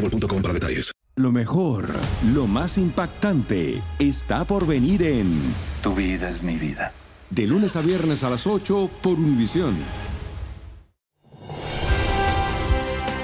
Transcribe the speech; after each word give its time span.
boostmobile.com 0.00 0.42
para 0.42 0.54
detalles. 0.54 0.92
Lo 1.16 1.32
mejor, 1.32 1.88
lo 2.32 2.46
más 2.46 2.78
impactante, 2.78 3.82
está 3.98 4.44
por 4.44 4.66
venir 4.66 5.02
en 5.02 5.38
Tu 5.82 5.94
vida 5.94 6.30
es 6.30 6.42
mi 6.42 6.56
vida. 6.56 6.92
De 7.28 7.46
lunes 7.46 7.76
a 7.76 7.80
viernes 7.80 8.24
a 8.24 8.30
las 8.30 8.46
8 8.46 8.90
por 9.02 9.18
Univisión. 9.18 9.76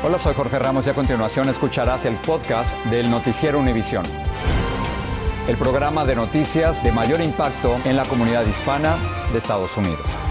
Hola, 0.04 0.18
soy 0.18 0.34
Jorge 0.34 0.58
Ramos 0.58 0.86
y 0.86 0.90
a 0.90 0.94
continuación 0.94 1.48
escucharás 1.48 2.04
el 2.04 2.16
podcast 2.16 2.72
del 2.86 3.10
Noticiero 3.10 3.58
Univisión. 3.58 4.04
El 5.48 5.56
programa 5.56 6.04
de 6.04 6.16
noticias 6.16 6.84
de 6.84 6.92
mayor 6.92 7.20
impacto 7.20 7.78
en 7.84 7.96
la 7.96 8.04
comunidad 8.04 8.46
hispana 8.46 8.96
de 9.32 9.38
Estados 9.38 9.76
Unidos. 9.76 10.25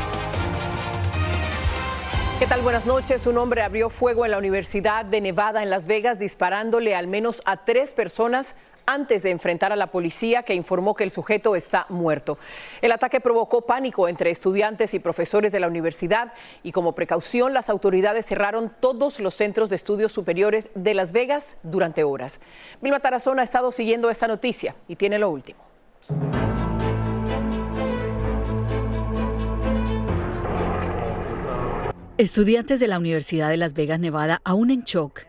¿Qué 2.37 2.47
tal? 2.47 2.59
Buenas 2.59 2.85
noches. 2.85 3.25
Un 3.27 3.37
hombre 3.37 3.61
abrió 3.61 3.89
fuego 3.89 4.25
en 4.25 4.31
la 4.31 4.37
Universidad 4.37 5.05
de 5.05 5.21
Nevada 5.21 5.63
en 5.63 5.69
Las 5.69 5.87
Vegas 5.87 6.19
disparándole 6.19 6.93
al 6.93 7.07
menos 7.07 7.41
a 7.45 7.63
tres 7.63 7.93
personas 7.93 8.55
antes 8.85 9.23
de 9.23 9.31
enfrentar 9.31 9.71
a 9.71 9.77
la 9.77 9.87
policía 9.87 10.43
que 10.43 10.53
informó 10.53 10.95
que 10.95 11.05
el 11.05 11.11
sujeto 11.11 11.55
está 11.55 11.85
muerto. 11.87 12.37
El 12.81 12.91
ataque 12.91 13.21
provocó 13.21 13.61
pánico 13.61 14.09
entre 14.09 14.31
estudiantes 14.31 14.93
y 14.93 14.99
profesores 14.99 15.53
de 15.53 15.61
la 15.61 15.69
universidad 15.69 16.33
y 16.61 16.73
como 16.73 16.91
precaución 16.91 17.53
las 17.53 17.69
autoridades 17.69 18.25
cerraron 18.25 18.69
todos 18.81 19.21
los 19.21 19.33
centros 19.33 19.69
de 19.69 19.77
estudios 19.77 20.11
superiores 20.11 20.69
de 20.75 20.93
Las 20.93 21.13
Vegas 21.13 21.55
durante 21.63 22.03
horas. 22.03 22.41
Vilma 22.81 22.99
Tarazona 22.99 23.43
ha 23.43 23.45
estado 23.45 23.71
siguiendo 23.71 24.09
esta 24.09 24.27
noticia 24.27 24.75
y 24.89 24.97
tiene 24.97 25.19
lo 25.19 25.29
último. 25.29 25.63
Estudiantes 32.17 32.79
de 32.79 32.87
la 32.87 32.97
Universidad 32.97 33.49
de 33.49 33.57
Las 33.57 33.73
Vegas, 33.73 33.99
Nevada, 33.99 34.39
aún 34.45 34.71
en 34.71 34.83
shock, 34.83 35.23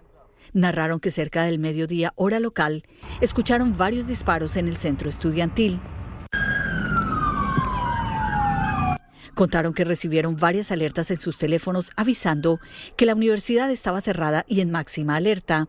narraron 0.53 1.01
que 1.01 1.11
cerca 1.11 1.43
del 1.43 1.59
mediodía 1.59 2.13
hora 2.15 2.39
local 2.39 2.85
escucharon 3.21 3.77
varios 3.77 4.07
disparos 4.07 4.57
en 4.57 4.69
el 4.69 4.77
centro 4.77 5.09
estudiantil. 5.09 5.81
Contaron 9.35 9.75
que 9.75 9.83
recibieron 9.83 10.37
varias 10.37 10.71
alertas 10.71 11.11
en 11.11 11.19
sus 11.19 11.39
teléfonos 11.39 11.91
avisando 11.97 12.61
que 12.97 13.05
la 13.05 13.17
universidad 13.17 13.69
estaba 13.73 14.01
cerrada 14.01 14.45
y 14.47 14.61
en 14.61 14.71
máxima 14.71 15.17
alerta. 15.17 15.69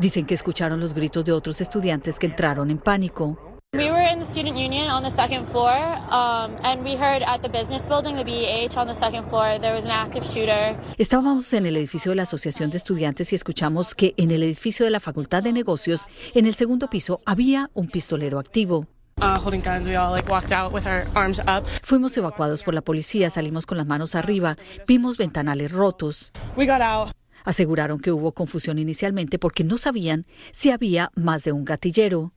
Dicen 0.00 0.26
que 0.26 0.34
escucharon 0.34 0.80
los 0.80 0.92
gritos 0.92 1.24
de 1.24 1.30
otros 1.30 1.60
estudiantes 1.60 2.18
que 2.18 2.26
entraron 2.26 2.68
en 2.72 2.78
pánico. 2.78 3.43
We 3.74 3.90
were 3.90 4.06
in 4.08 4.20
the 4.20 4.26
student 4.26 4.56
union 4.56 4.88
on 4.88 5.02
the 5.02 5.10
second 5.10 5.48
floor, 5.48 5.72
um, 6.08 6.56
and 6.62 6.84
we 6.84 6.94
heard 6.94 7.24
at 7.24 7.42
the 7.42 7.48
business 7.48 7.82
building, 7.88 8.14
the 8.14 8.22
BEH, 8.22 8.78
on 8.78 8.86
the 8.86 8.94
second 8.94 9.28
floor, 9.28 9.58
there 9.58 9.74
was 9.74 9.84
an 9.84 9.90
active 9.90 10.24
shooter. 10.24 10.76
Estábamos 10.96 11.52
en 11.54 11.66
el 11.66 11.76
edificio 11.76 12.12
de 12.12 12.14
la 12.14 12.22
Asociación 12.22 12.70
de 12.70 12.76
Estudiantes 12.76 13.32
y 13.32 13.34
escuchamos 13.34 13.96
que 13.96 14.14
en 14.16 14.30
el 14.30 14.44
edificio 14.44 14.84
de 14.84 14.92
la 14.92 15.00
Facultad 15.00 15.42
de 15.42 15.52
Negocios, 15.52 16.06
en 16.34 16.46
el 16.46 16.54
segundo 16.54 16.88
piso, 16.88 17.20
había 17.26 17.72
un 17.74 17.88
pistolero 17.88 18.38
activo. 18.38 18.86
Uh, 19.20 19.40
holding 19.44 19.60
guns, 19.60 19.88
we 19.88 19.96
all 19.96 20.12
like 20.12 20.30
walked 20.30 20.52
out 20.52 20.72
with 20.72 20.86
our 20.86 21.02
arms 21.16 21.40
up. 21.40 21.64
Fuimos 21.82 22.16
evacuados 22.16 22.62
por 22.62 22.74
la 22.74 22.82
policía, 22.82 23.28
salimos 23.28 23.66
con 23.66 23.76
las 23.76 23.86
manos 23.88 24.14
arriba, 24.14 24.56
vimos 24.86 25.16
ventanales 25.16 25.72
rotos. 25.72 26.30
We 26.56 26.66
got 26.66 26.80
out. 26.80 27.10
Aseguraron 27.42 27.98
que 27.98 28.12
hubo 28.12 28.30
confusión 28.30 28.78
inicialmente 28.78 29.40
porque 29.40 29.64
no 29.64 29.78
sabían 29.78 30.26
si 30.52 30.70
había 30.70 31.10
más 31.16 31.42
de 31.42 31.50
un 31.50 31.64
gatillero. 31.64 32.33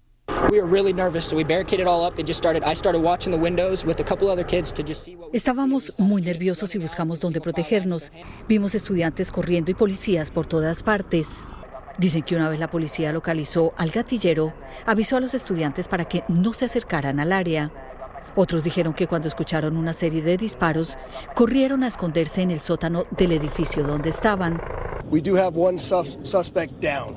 We 0.51 0.61
were 0.61 0.67
really 0.67 0.93
nervous, 0.93 1.25
so 1.25 1.35
we 1.35 1.43
barricaded 1.43 1.87
all 1.87 2.05
up 2.05 2.17
and 2.19 2.27
just 2.27 2.37
started. 2.37 2.63
I 2.63 2.73
started 2.75 3.01
watching 3.01 3.31
the 3.31 3.37
windows 3.41 3.83
with 3.85 3.99
a 3.99 4.03
couple 4.03 4.29
other 4.29 4.45
kids 4.45 4.71
to 4.73 4.83
just 4.83 5.03
see 5.03 5.15
what. 5.15 5.29
Estábamos 5.33 5.93
muy 5.97 6.21
nerviosos 6.21 6.73
y 6.75 6.79
buscamos 6.79 7.19
dónde 7.19 7.41
protegernos. 7.41 8.11
Vimos 8.47 8.73
estudiantes 8.75 9.31
corriendo 9.31 9.71
y 9.71 9.73
policías 9.73 10.31
por 10.31 10.45
todas 10.45 10.83
partes. 10.83 11.39
Dicen 11.97 12.21
que 12.23 12.35
una 12.35 12.47
vez 12.49 12.59
la 12.59 12.69
policía 12.69 13.11
localizó 13.11 13.73
al 13.75 13.89
gatillero, 13.89 14.53
avisó 14.85 15.17
a 15.17 15.19
los 15.19 15.33
estudiantes 15.33 15.87
para 15.87 16.05
que 16.05 16.23
no 16.27 16.53
se 16.53 16.65
acercaran 16.65 17.19
al 17.19 17.31
área. 17.33 17.71
Otros 18.35 18.63
dijeron 18.63 18.93
que 18.93 19.07
cuando 19.07 19.27
escucharon 19.27 19.75
una 19.75 19.93
serie 19.93 20.21
de 20.21 20.37
disparos, 20.37 20.95
corrieron 21.33 21.83
a 21.83 21.87
esconderse 21.87 22.43
en 22.43 22.51
el 22.51 22.59
sótano 22.59 23.05
del 23.17 23.31
edificio 23.31 23.81
donde 23.83 24.11
estaban. 24.11 24.61
We 25.09 25.21
do 25.21 25.35
have 25.37 25.57
one 25.57 25.79
sus- 25.79 26.17
suspect 26.23 26.73
down. 26.79 27.15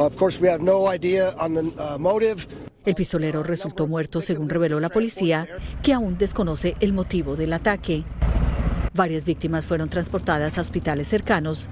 Of 0.00 0.16
course, 0.16 0.40
we 0.40 0.48
have 0.48 0.62
no 0.62 0.90
idea 0.90 1.34
on 1.38 1.52
the 1.52 1.60
uh, 1.60 1.98
motive. 1.98 2.46
El 2.86 2.94
pistolero 2.94 3.42
resultó 3.42 3.86
muerto, 3.86 4.22
según 4.22 4.48
reveló 4.48 4.80
la 4.80 4.88
policía, 4.88 5.46
que 5.82 5.92
aún 5.92 6.16
desconoce 6.16 6.74
el 6.80 6.94
motivo 6.94 7.36
del 7.36 7.52
ataque. 7.52 8.04
Varias 8.94 9.26
víctimas 9.26 9.66
fueron 9.66 9.90
transportadas 9.90 10.56
a 10.56 10.62
hospitales 10.62 11.06
cercanos. 11.06 11.68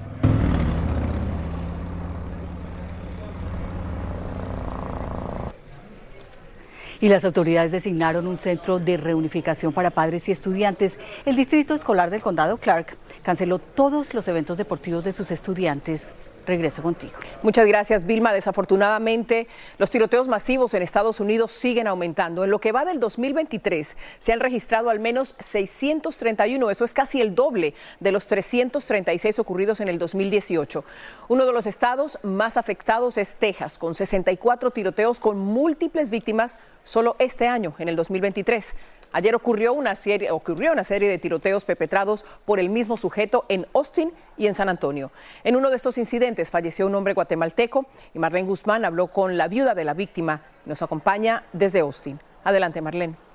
Y 7.01 7.09
las 7.09 7.25
autoridades 7.25 7.73
designaron 7.73 8.27
un 8.27 8.37
centro 8.37 8.79
de 8.79 8.99
reunificación 8.99 9.73
para 9.73 9.89
padres 9.89 10.29
y 10.29 10.33
estudiantes. 10.33 10.99
El 11.25 11.35
Distrito 11.35 11.75
Escolar 11.75 12.11
del 12.11 12.21
Condado 12.21 12.59
Clark 12.59 12.99
canceló 13.23 13.59
todos 13.59 14.13
los 14.13 14.29
eventos 14.29 14.59
deportivos 14.59 15.03
de 15.03 15.13
sus 15.13 15.31
estudiantes. 15.31 16.13
Regreso 16.49 16.83
contigo. 16.83 17.13
Muchas 17.43 17.67
gracias, 17.67 18.07
Vilma. 18.07 18.33
Desafortunadamente, 18.33 19.47
los 19.77 19.91
tiroteos 19.91 20.29
masivos 20.29 20.73
en 20.73 20.81
Estados 20.81 21.21
Unidos 21.21 21.53
siguen 21.53 21.87
aumentando. 21.87 22.43
En 22.43 22.51
lo 22.51 22.59
que 22.59 22.73
va 22.73 22.87
del 22.87 22.99
2023, 23.01 23.99
se 24.19 24.33
han 24.33 24.41
registrado 24.41 24.89
al 24.89 24.99
menos 24.99 25.35
631. 25.41 26.71
Eso 26.71 26.87
es 26.87 26.95
casi 26.95 27.21
el 27.21 27.35
doble 27.35 27.75
de 28.01 28.13
los 28.13 28.27
336 28.27 29.39
ocurridos 29.39 29.81
en 29.81 29.89
el 29.89 29.99
2018. 29.99 30.85
Uno 31.29 31.45
de 31.45 31.53
los 31.53 31.67
estados 31.67 32.19
más 32.23 32.57
afectados 32.57 33.19
es 33.19 33.35
Texas, 33.35 33.77
con 33.77 33.95
64 33.95 34.71
tiroteos 34.71 35.21
con 35.21 35.39
múltiples 35.39 36.09
víctimas 36.09 36.59
solo 36.83 37.15
este 37.19 37.47
año, 37.47 37.75
en 37.79 37.91
el 37.91 37.97
2023. 37.97 38.75
Ayer 39.13 39.35
ocurrió 39.35 39.73
una 39.73 39.95
serie, 39.95 40.31
ocurrió 40.31 40.73
una 40.73 40.85
serie 40.85 41.09
de 41.09 41.19
tiroteos 41.19 41.65
perpetrados 41.65 42.25
por 42.45 42.61
el 42.61 42.69
mismo 42.69 42.97
sujeto 42.97 43.45
en 43.49 43.67
Austin 43.75 44.13
y 44.37 44.47
en 44.47 44.55
San 44.55 44.69
Antonio. 44.69 45.11
En 45.45 45.57
uno 45.57 45.71
de 45.71 45.77
estos 45.77 45.99
incidentes 45.99 46.51
falleció 46.51 46.87
un 46.87 46.95
hombre 46.95 47.15
guatemalteco 47.15 47.87
y 48.15 48.19
Marlene 48.19 48.49
Guzmán 48.49 48.85
habló 48.85 49.09
con 49.09 49.37
la 49.37 49.49
viuda 49.49 49.75
de 49.75 49.85
la 49.85 49.95
víctima. 49.95 50.43
Nos 50.67 50.83
acompaña 50.83 51.45
desde 51.53 51.81
Austin. 51.81 52.21
Adelante, 52.45 52.81
Marlene. 52.81 53.28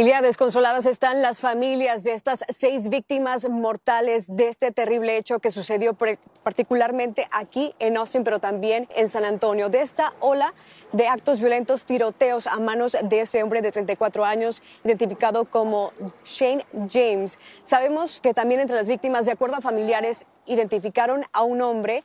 Ilia, 0.00 0.22
desconsoladas 0.22 0.86
están 0.86 1.20
las 1.20 1.42
familias 1.42 2.04
de 2.04 2.12
estas 2.12 2.42
seis 2.48 2.88
víctimas 2.88 3.46
mortales 3.50 4.34
de 4.34 4.48
este 4.48 4.70
terrible 4.70 5.18
hecho 5.18 5.40
que 5.40 5.50
sucedió 5.50 5.94
particularmente 6.42 7.28
aquí 7.30 7.74
en 7.78 7.98
Austin, 7.98 8.24
pero 8.24 8.38
también 8.38 8.88
en 8.96 9.10
San 9.10 9.26
Antonio. 9.26 9.68
De 9.68 9.82
esta 9.82 10.14
ola 10.20 10.54
de 10.92 11.06
actos 11.06 11.40
violentos, 11.40 11.84
tiroteos 11.84 12.46
a 12.46 12.58
manos 12.58 12.96
de 13.02 13.20
este 13.20 13.42
hombre 13.42 13.60
de 13.60 13.72
34 13.72 14.24
años, 14.24 14.62
identificado 14.84 15.44
como 15.44 15.92
Shane 16.24 16.64
James. 16.90 17.38
Sabemos 17.62 18.22
que 18.22 18.32
también 18.32 18.62
entre 18.62 18.76
las 18.76 18.88
víctimas, 18.88 19.26
de 19.26 19.32
acuerdo 19.32 19.56
a 19.56 19.60
familiares, 19.60 20.26
identificaron 20.46 21.26
a 21.34 21.42
un 21.42 21.60
hombre 21.60 22.04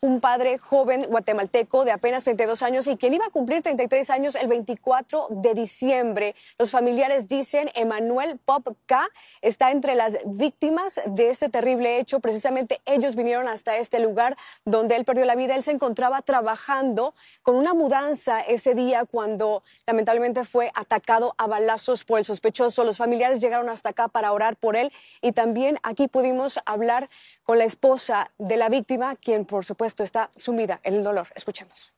un 0.00 0.20
padre 0.20 0.58
joven 0.58 1.06
guatemalteco 1.08 1.84
de 1.84 1.92
apenas 1.92 2.24
32 2.24 2.62
años 2.62 2.86
y 2.86 2.96
quien 2.96 3.14
iba 3.14 3.26
a 3.26 3.30
cumplir 3.30 3.62
33 3.62 4.10
años 4.10 4.34
el 4.34 4.46
24 4.46 5.28
de 5.30 5.54
diciembre. 5.54 6.34
Los 6.58 6.70
familiares 6.70 7.28
dicen 7.28 7.70
Emanuel 7.74 8.38
Pop 8.38 8.68
K 8.86 9.08
está 9.40 9.70
entre 9.70 9.94
las 9.94 10.18
víctimas 10.26 11.00
de 11.06 11.30
este 11.30 11.48
terrible 11.48 11.98
hecho. 11.98 12.20
Precisamente 12.20 12.80
ellos 12.84 13.16
vinieron 13.16 13.48
hasta 13.48 13.76
este 13.76 13.98
lugar 13.98 14.36
donde 14.64 14.96
él 14.96 15.04
perdió 15.04 15.24
la 15.24 15.34
vida. 15.34 15.54
Él 15.54 15.62
se 15.62 15.72
encontraba 15.72 16.20
trabajando 16.22 17.14
con 17.42 17.56
una 17.56 17.72
mudanza 17.72 18.40
ese 18.40 18.74
día 18.74 19.04
cuando 19.04 19.62
lamentablemente 19.86 20.44
fue 20.44 20.70
atacado 20.74 21.34
a 21.38 21.46
balazos 21.46 22.04
por 22.04 22.18
el 22.18 22.24
sospechoso. 22.24 22.84
Los 22.84 22.98
familiares 22.98 23.40
llegaron 23.40 23.70
hasta 23.70 23.90
acá 23.90 24.08
para 24.08 24.32
orar 24.32 24.56
por 24.56 24.76
él 24.76 24.92
y 25.22 25.32
también 25.32 25.78
aquí 25.82 26.06
pudimos 26.06 26.60
hablar 26.66 27.08
con 27.44 27.58
la 27.58 27.64
esposa 27.64 28.30
de 28.38 28.56
la 28.56 28.68
víctima, 28.68 29.16
quien 29.16 29.44
por 29.44 29.64
supuesto 29.64 29.85
está 29.86 30.30
sumida 30.34 30.80
en 30.82 30.94
el 30.94 31.04
dolor. 31.04 31.28
Escuchemos. 31.34 31.94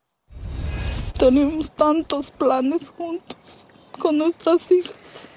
Tenemos 1.18 1.70
tantos 1.72 2.30
planes 2.30 2.90
juntos 2.90 3.36
con 3.98 4.16
nuestras 4.16 4.70
hijas. 4.70 5.28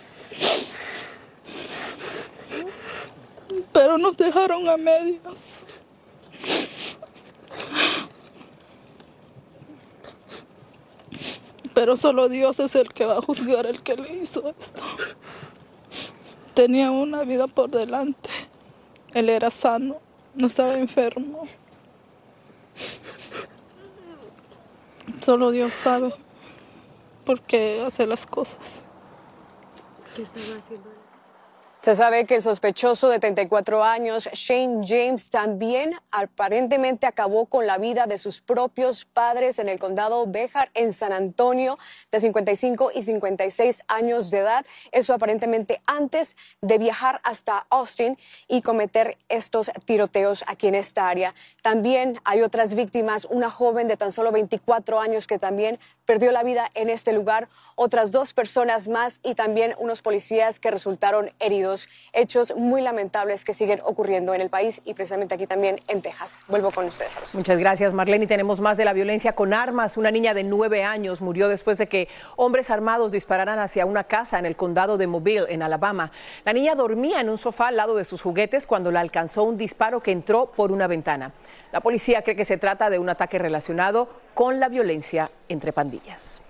Pero 3.74 3.98
nos 3.98 4.16
dejaron 4.16 4.70
a 4.70 4.78
medias. 4.78 5.62
Pero 11.74 11.96
solo 11.96 12.30
Dios 12.30 12.60
es 12.60 12.76
el 12.76 12.94
que 12.94 13.06
va 13.06 13.18
a 13.18 13.22
juzgar 13.22 13.66
el 13.66 13.82
que 13.82 13.96
le 13.96 14.14
hizo 14.14 14.54
esto. 14.60 14.82
Tenía 16.54 16.92
una 16.92 17.24
vida 17.24 17.48
por 17.48 17.70
delante. 17.70 18.30
Él 19.14 19.30
era 19.30 19.50
sano, 19.50 20.00
no 20.36 20.48
estaba 20.48 20.78
enfermo. 20.78 21.48
Solo 25.24 25.52
Dios 25.52 25.74
sabe 25.74 26.14
por 27.26 27.42
qué 27.42 27.84
hace 27.86 28.08
las 28.08 28.26
cosas. 28.26 28.86
¿Qué 30.16 30.24
estaba 30.24 30.58
haciendo? 30.58 31.01
Se 31.82 31.96
sabe 31.96 32.26
que 32.26 32.36
el 32.36 32.44
sospechoso 32.44 33.10
de 33.10 33.18
34 33.18 33.84
años, 33.84 34.30
Shane 34.34 34.86
James, 34.86 35.32
también 35.32 35.96
aparentemente 36.12 37.08
acabó 37.08 37.48
con 37.48 37.66
la 37.66 37.80
vida 37.80 38.06
de 38.06 38.20
sus 38.20 38.40
propios 38.40 39.06
padres 39.06 39.58
en 39.58 39.68
el 39.68 39.80
condado 39.80 40.28
Béjar, 40.28 40.70
en 40.76 40.94
San 40.94 41.12
Antonio, 41.12 41.80
de 42.12 42.20
55 42.20 42.92
y 42.94 43.02
56 43.02 43.82
años 43.88 44.30
de 44.30 44.38
edad. 44.38 44.64
Eso 44.92 45.16
aparentemente 45.16 45.82
antes 45.88 46.36
de 46.62 46.78
viajar 46.78 47.20
hasta 47.24 47.66
Austin 47.72 48.16
y 48.48 48.62
cometer 48.62 49.18
estos 49.28 49.72
tiroteos 49.84 50.44
aquí 50.46 50.68
en 50.68 50.76
esta 50.76 51.10
área. 51.10 51.34
También 51.64 52.20
hay 52.26 52.44
otras 52.44 52.76
víctimas, 52.76 53.26
una 53.26 53.50
joven 53.50 53.88
de 53.88 53.98
tan 53.98 54.12
solo 54.12 54.32
24 54.32 55.00
años 55.00 55.26
que 55.26 55.40
también 55.40 55.80
perdió 56.12 56.34
la 56.34 56.44
vida 56.44 56.70
en 56.74 56.90
este 56.90 57.14
lugar, 57.14 57.48
otras 57.76 58.12
dos 58.12 58.34
personas 58.34 58.90
más 58.90 59.22
y 59.24 59.34
también 59.34 59.76
unos 59.80 60.02
policías 60.02 60.60
que 60.60 60.70
resultaron 60.70 61.32
heridos. 61.40 61.88
Hechos 62.12 62.54
muy 62.58 62.82
lamentables 62.82 63.46
que 63.46 63.54
siguen 63.54 63.80
ocurriendo 63.86 64.34
en 64.34 64.42
el 64.42 64.50
país 64.50 64.82
y 64.84 64.94
precisamente 64.94 65.36
aquí 65.36 65.48
también 65.48 65.80
en 65.88 66.02
Texas. 66.02 66.42
Vuelvo 66.50 66.72
con 66.72 66.88
ustedes. 66.88 67.16
Muchas 67.34 67.58
gracias, 67.58 67.94
Marlene. 67.94 68.26
Y 68.26 68.28
tenemos 68.28 68.60
más 68.60 68.76
de 68.76 68.84
la 68.84 68.92
violencia 68.92 69.32
con 69.32 69.54
armas. 69.54 69.96
Una 69.96 70.12
niña 70.12 70.34
de 70.34 70.44
nueve 70.44 70.84
años 70.84 71.22
murió 71.22 71.48
después 71.48 71.78
de 71.78 71.88
que 71.88 72.10
hombres 72.36 72.70
armados 72.72 73.14
dispararan 73.14 73.58
hacia 73.60 73.86
una 73.86 74.04
casa 74.04 74.38
en 74.38 74.46
el 74.46 74.58
condado 74.58 74.98
de 74.98 75.08
Mobile, 75.08 75.46
en 75.48 75.64
Alabama. 75.64 76.12
La 76.44 76.52
niña 76.52 76.76
dormía 76.76 77.22
en 77.22 77.30
un 77.30 77.38
sofá 77.38 77.70
al 77.70 77.78
lado 77.78 77.96
de 77.96 78.04
sus 78.04 78.22
juguetes 78.22 78.68
cuando 78.68 78.92
la 78.92 79.00
alcanzó 79.00 79.44
un 79.44 79.58
disparo 79.58 80.02
que 80.02 80.12
entró 80.12 80.48
por 80.48 80.74
una 80.74 80.88
ventana. 80.88 81.32
La 81.72 81.82
policía 81.82 82.22
cree 82.22 82.36
que 82.36 82.46
se 82.46 82.58
trata 82.58 82.90
de 82.90 83.00
un 83.00 83.10
ataque 83.10 83.40
relacionado 83.40 84.10
con 84.34 84.60
la 84.60 84.70
violencia 84.70 85.32
entre 85.48 85.72
pandillas. 85.72 86.42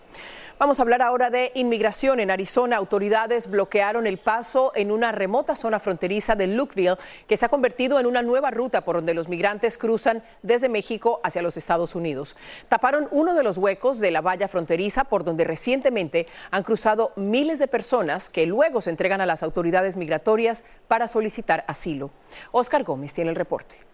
Vamos 0.61 0.77
a 0.77 0.83
hablar 0.83 1.01
ahora 1.01 1.31
de 1.31 1.51
inmigración. 1.55 2.19
En 2.19 2.29
Arizona, 2.29 2.77
autoridades 2.77 3.49
bloquearon 3.49 4.05
el 4.05 4.19
paso 4.19 4.71
en 4.75 4.91
una 4.91 5.11
remota 5.11 5.55
zona 5.55 5.79
fronteriza 5.79 6.35
de 6.35 6.45
Lukeville, 6.45 6.97
que 7.27 7.35
se 7.35 7.47
ha 7.47 7.49
convertido 7.49 7.99
en 7.99 8.05
una 8.05 8.21
nueva 8.21 8.51
ruta 8.51 8.81
por 8.81 8.97
donde 8.97 9.15
los 9.15 9.27
migrantes 9.27 9.79
cruzan 9.79 10.21
desde 10.43 10.69
México 10.69 11.19
hacia 11.23 11.41
los 11.41 11.57
Estados 11.57 11.95
Unidos. 11.95 12.35
Taparon 12.69 13.07
uno 13.09 13.33
de 13.33 13.41
los 13.41 13.57
huecos 13.57 13.97
de 13.97 14.11
la 14.11 14.21
valla 14.21 14.47
fronteriza 14.47 15.03
por 15.03 15.23
donde 15.23 15.45
recientemente 15.45 16.27
han 16.51 16.61
cruzado 16.61 17.11
miles 17.15 17.57
de 17.57 17.67
personas 17.67 18.29
que 18.29 18.45
luego 18.45 18.81
se 18.81 18.91
entregan 18.91 19.19
a 19.21 19.25
las 19.25 19.41
autoridades 19.41 19.97
migratorias 19.97 20.63
para 20.87 21.07
solicitar 21.07 21.65
asilo. 21.67 22.11
Oscar 22.51 22.83
Gómez 22.83 23.15
tiene 23.15 23.31
el 23.31 23.35
reporte. 23.35 23.90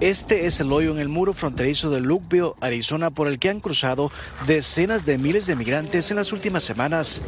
Este 0.00 0.44
es 0.44 0.60
el 0.60 0.72
hoyo 0.72 0.92
en 0.92 0.98
el 0.98 1.08
muro 1.08 1.32
fronterizo 1.32 1.88
de 1.88 2.00
Lukeville, 2.00 2.52
Arizona, 2.60 3.10
por 3.10 3.28
el 3.28 3.38
que 3.38 3.48
han 3.48 3.60
cruzado 3.60 4.12
decenas 4.46 5.06
de 5.06 5.16
miles 5.16 5.46
de 5.46 5.56
migrantes 5.56 6.10
en 6.10 6.18
las 6.18 6.34
últimas 6.34 6.64
semanas. 6.64 7.22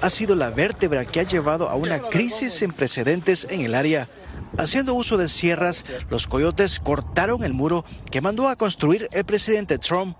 Ha 0.00 0.10
sido 0.10 0.34
la 0.34 0.50
vértebra 0.50 1.04
que 1.04 1.20
ha 1.20 1.22
llevado 1.22 1.68
a 1.68 1.76
una 1.76 2.00
crisis 2.00 2.54
sin 2.54 2.72
precedentes 2.72 3.46
en 3.50 3.60
el 3.60 3.76
área. 3.76 4.08
Haciendo 4.58 4.94
uso 4.94 5.16
de 5.16 5.28
sierras, 5.28 5.84
los 6.10 6.26
coyotes 6.26 6.80
cortaron 6.80 7.44
el 7.44 7.52
muro 7.52 7.84
que 8.10 8.20
mandó 8.20 8.48
a 8.48 8.56
construir 8.56 9.08
el 9.12 9.24
presidente 9.24 9.78
Trump. 9.78 10.16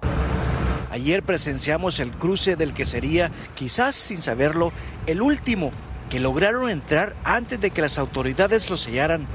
Ayer 0.93 1.25
presenciamos 1.25 1.99
el 1.99 2.13
cruce 2.13 2.55
del 2.55 2.75
que 2.75 2.85
sería, 2.85 3.33
quizás 3.57 3.97
sin 3.97 4.23
saberlo, 4.23 4.73
el 5.07 5.21
último 5.21 5.73
que 6.11 6.21
lograron 6.21 6.71
entrar 6.71 7.17
antes 7.25 7.61
de 7.61 7.73
que 7.73 7.83
las 7.83 7.99
autoridades 7.99 8.71
lo 8.71 8.77
sellaran. 8.77 9.27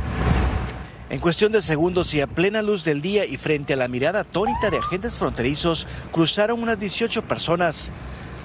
En 1.10 1.22
cuestión 1.22 1.54
de 1.54 1.62
segundos 1.62 2.14
y 2.14 2.20
a 2.20 2.28
plena 2.28 2.62
luz 2.62 2.84
del 2.84 3.02
día 3.02 3.26
y 3.26 3.38
frente 3.38 3.72
a 3.72 3.78
la 3.78 3.88
mirada 3.88 4.22
atónita 4.22 4.70
de 4.70 4.80
agentes 4.80 5.18
fronterizos, 5.18 5.88
cruzaron 6.12 6.62
unas 6.62 6.78
18 6.82 7.22
personas. 7.24 7.92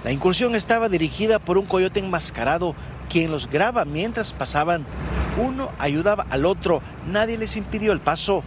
La 0.05 0.13
incursión 0.13 0.55
estaba 0.55 0.89
dirigida 0.89 1.41
por 1.41 1.59
un 1.59 1.67
coyote 1.67 1.99
enmascarado, 1.99 2.77
quien 3.11 3.33
los 3.33 3.51
graba 3.51 3.85
mientras 3.85 4.33
pasaban. 4.33 4.87
Uno 5.39 5.71
ayudaba 5.81 6.25
al 6.31 6.47
otro, 6.47 6.83
nadie 7.09 7.37
les 7.37 7.57
impidió 7.57 7.91
el 7.91 8.01
paso. 8.01 8.45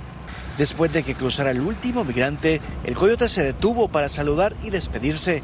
Después 0.58 0.94
de 0.94 1.04
que 1.04 1.16
cruzara 1.16 1.52
el 1.52 1.60
último 1.60 2.06
migrante, 2.06 2.62
el 2.86 2.96
coyote 2.96 3.28
se 3.28 3.44
detuvo 3.44 3.90
para 3.90 4.08
saludar 4.08 4.56
y 4.64 4.70
despedirse, 4.70 5.44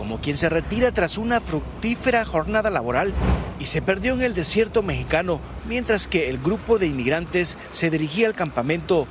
como 0.00 0.16
quien 0.16 0.38
se 0.38 0.48
retira 0.48 0.92
tras 0.92 1.18
una 1.18 1.42
fructífera 1.42 2.24
jornada 2.24 2.70
laboral, 2.70 3.12
y 3.58 3.66
se 3.66 3.82
perdió 3.82 4.14
en 4.14 4.22
el 4.22 4.32
desierto 4.32 4.82
mexicano, 4.82 5.40
mientras 5.68 6.06
que 6.06 6.30
el 6.30 6.38
grupo 6.38 6.78
de 6.78 6.86
inmigrantes 6.86 7.58
se 7.70 7.90
dirigía 7.90 8.26
al 8.26 8.34
campamento. 8.34 9.06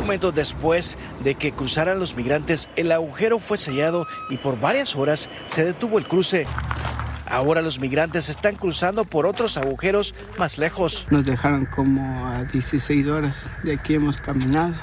Momentos 0.00 0.34
después 0.34 0.98
de 1.22 1.36
que 1.36 1.52
cruzaran 1.52 2.00
los 2.00 2.16
migrantes, 2.16 2.68
el 2.74 2.90
agujero 2.90 3.38
fue 3.38 3.56
sellado 3.56 4.08
y 4.28 4.38
por 4.38 4.58
varias 4.58 4.96
horas 4.96 5.28
se 5.46 5.64
detuvo 5.64 5.96
el 5.96 6.08
cruce. 6.08 6.44
Ahora 7.26 7.62
los 7.62 7.78
migrantes 7.78 8.28
están 8.28 8.56
cruzando 8.56 9.04
por 9.04 9.26
otros 9.26 9.56
agujeros 9.56 10.12
más 10.38 10.58
lejos. 10.58 11.06
Nos 11.08 11.24
dejaron 11.24 11.66
como 11.66 12.26
a 12.26 12.42
16 12.42 13.06
horas. 13.06 13.46
De 13.62 13.74
aquí 13.74 13.94
hemos 13.94 14.16
caminado. 14.16 14.74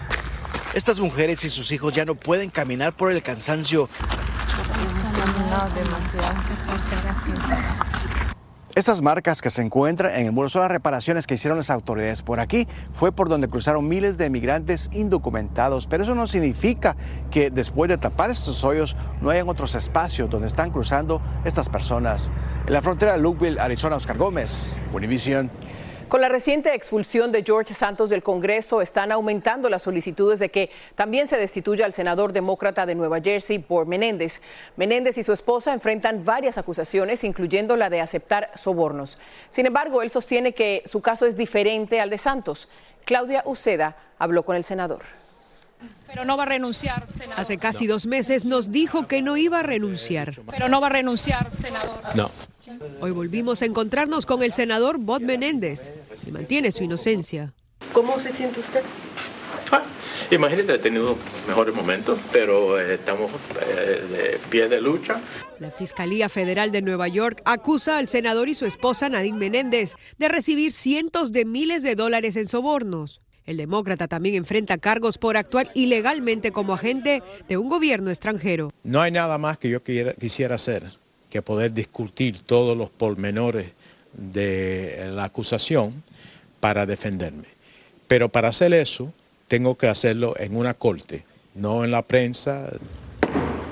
Estas 0.73 1.01
mujeres 1.01 1.43
y 1.43 1.49
sus 1.49 1.69
hijos 1.73 1.93
ya 1.93 2.05
no 2.05 2.15
pueden 2.15 2.49
caminar 2.49 2.93
por 2.93 3.11
el 3.11 3.21
cansancio. 3.21 3.89
Caminado 5.53 5.75
demasiado. 5.75 6.33
Estas 8.73 9.03
marcas 9.03 9.39
que 9.39 9.51
se 9.51 9.61
encuentran 9.61 10.15
en 10.15 10.25
el 10.25 10.31
muro 10.31 10.49
son 10.49 10.63
las 10.63 10.71
reparaciones 10.71 11.27
que 11.27 11.35
hicieron 11.35 11.59
las 11.59 11.69
autoridades 11.69 12.23
por 12.23 12.39
aquí. 12.39 12.67
Fue 12.93 13.11
por 13.11 13.29
donde 13.29 13.47
cruzaron 13.47 13.87
miles 13.87 14.17
de 14.17 14.31
migrantes 14.31 14.89
indocumentados, 14.93 15.85
pero 15.85 16.03
eso 16.03 16.15
no 16.15 16.25
significa 16.25 16.95
que 17.29 17.51
después 17.51 17.87
de 17.87 17.99
tapar 17.99 18.31
estos 18.31 18.63
hoyos 18.63 18.95
no 19.21 19.29
hayan 19.29 19.47
otros 19.47 19.75
espacios 19.75 20.27
donde 20.27 20.47
están 20.47 20.71
cruzando 20.71 21.21
estas 21.45 21.69
personas. 21.69 22.31
En 22.65 22.73
la 22.73 22.81
frontera 22.81 23.11
de 23.11 23.19
Lukeville, 23.19 23.59
Arizona, 23.59 23.97
Oscar 23.97 24.17
Gómez, 24.17 24.73
Univision. 24.91 25.51
Con 26.13 26.21
la 26.21 26.29
reciente 26.29 26.75
expulsión 26.75 27.31
de 27.31 27.41
George 27.43 27.73
Santos 27.73 28.11
del 28.11 28.21
Congreso, 28.21 28.83
están 28.83 29.11
aumentando 29.11 29.67
las 29.67 29.81
solicitudes 29.81 30.37
de 30.37 30.49
que 30.49 30.69
también 30.93 31.27
se 31.27 31.37
destituya 31.37 31.85
al 31.85 31.93
senador 31.93 32.33
demócrata 32.33 32.85
de 32.85 32.93
Nueva 32.93 33.19
Jersey, 33.19 33.57
Bob 33.57 33.87
Menéndez. 33.87 34.39
Menéndez 34.75 35.17
y 35.17 35.23
su 35.23 35.33
esposa 35.33 35.73
enfrentan 35.73 36.23
varias 36.23 36.59
acusaciones, 36.59 37.23
incluyendo 37.23 37.75
la 37.77 37.89
de 37.89 37.99
aceptar 37.99 38.51
sobornos. 38.53 39.17
Sin 39.49 39.65
embargo, 39.65 40.03
él 40.03 40.11
sostiene 40.11 40.53
que 40.53 40.83
su 40.85 41.01
caso 41.01 41.25
es 41.25 41.35
diferente 41.35 41.99
al 41.99 42.11
de 42.11 42.19
Santos. 42.19 42.67
Claudia 43.05 43.41
Uceda 43.47 43.97
habló 44.19 44.43
con 44.43 44.55
el 44.55 44.63
senador. 44.63 45.01
Pero 46.05 46.25
no 46.25 46.37
va 46.37 46.43
a 46.43 46.45
renunciar, 46.45 47.07
senador. 47.11 47.39
Hace 47.39 47.57
casi 47.57 47.87
dos 47.87 48.05
meses 48.05 48.45
nos 48.45 48.71
dijo 48.71 49.07
que 49.07 49.23
no 49.23 49.35
iba 49.35 49.61
a 49.61 49.63
renunciar. 49.63 50.39
Pero 50.51 50.69
no 50.69 50.79
va 50.79 50.87
a 50.87 50.91
renunciar, 50.91 51.49
senador. 51.57 51.97
No. 52.13 52.29
Hoy 53.01 53.11
volvimos 53.11 53.61
a 53.61 53.65
encontrarnos 53.65 54.25
con 54.25 54.43
el 54.43 54.53
senador 54.53 54.97
Bob 54.97 55.21
Menéndez. 55.21 55.91
y 56.25 56.31
mantiene 56.31 56.71
su 56.71 56.83
inocencia. 56.83 57.53
¿Cómo 57.91 58.19
se 58.19 58.31
siente 58.31 58.59
usted? 58.59 58.81
Ah, 59.71 59.83
imagínate, 60.31 60.73
he 60.73 60.79
tenido 60.79 61.17
mejores 61.47 61.75
momentos, 61.75 62.19
pero 62.31 62.79
eh, 62.79 62.95
estamos 62.95 63.31
eh, 63.61 64.01
de 64.09 64.39
pie 64.49 64.69
de 64.69 64.81
lucha. 64.81 65.19
La 65.59 65.71
Fiscalía 65.71 66.29
Federal 66.29 66.71
de 66.71 66.81
Nueva 66.81 67.07
York 67.07 67.41
acusa 67.45 67.97
al 67.97 68.07
senador 68.07 68.49
y 68.49 68.55
su 68.55 68.65
esposa 68.65 69.09
Nadine 69.09 69.37
Menéndez 69.37 69.95
de 70.17 70.27
recibir 70.27 70.71
cientos 70.71 71.31
de 71.31 71.45
miles 71.45 71.83
de 71.83 71.95
dólares 71.95 72.35
en 72.35 72.47
sobornos. 72.47 73.21
El 73.45 73.57
demócrata 73.57 74.07
también 74.07 74.35
enfrenta 74.35 74.77
cargos 74.77 75.17
por 75.17 75.35
actuar 75.35 75.69
ilegalmente 75.73 76.51
como 76.51 76.73
agente 76.73 77.21
de 77.49 77.57
un 77.57 77.67
gobierno 77.67 78.09
extranjero. 78.09 78.71
No 78.83 79.01
hay 79.01 79.11
nada 79.11 79.37
más 79.37 79.57
que 79.57 79.69
yo 79.69 79.83
quisiera 79.83 80.55
hacer 80.55 81.02
que 81.33 81.41
poder 81.41 81.73
discutir 81.73 82.37
todos 82.37 82.77
los 82.77 82.91
pormenores 82.91 83.71
de 84.13 85.09
la 85.13 85.23
acusación 85.23 86.03
para 86.59 86.85
defenderme. 86.85 87.47
Pero 88.07 88.29
para 88.29 88.49
hacer 88.49 88.71
eso, 88.71 89.11
tengo 89.47 89.75
que 89.75 89.87
hacerlo 89.87 90.35
en 90.37 90.55
una 90.55 90.75
corte, 90.75 91.25
no 91.55 91.83
en 91.83 91.89
la 91.89 92.03
prensa. 92.03 92.69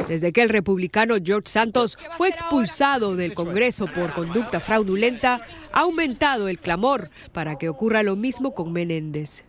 Desde 0.07 0.33
que 0.33 0.41
el 0.41 0.49
republicano 0.49 1.17
George 1.23 1.51
Santos 1.51 1.99
fue 2.17 2.29
expulsado 2.29 3.15
del 3.15 3.35
Congreso 3.35 3.85
por 3.85 4.11
conducta 4.13 4.59
fraudulenta, 4.59 5.41
ha 5.71 5.81
aumentado 5.81 6.47
el 6.47 6.57
clamor 6.57 7.11
para 7.31 7.59
que 7.59 7.69
ocurra 7.69 8.01
lo 8.01 8.15
mismo 8.15 8.55
con 8.55 8.73
Menéndez. 8.73 9.43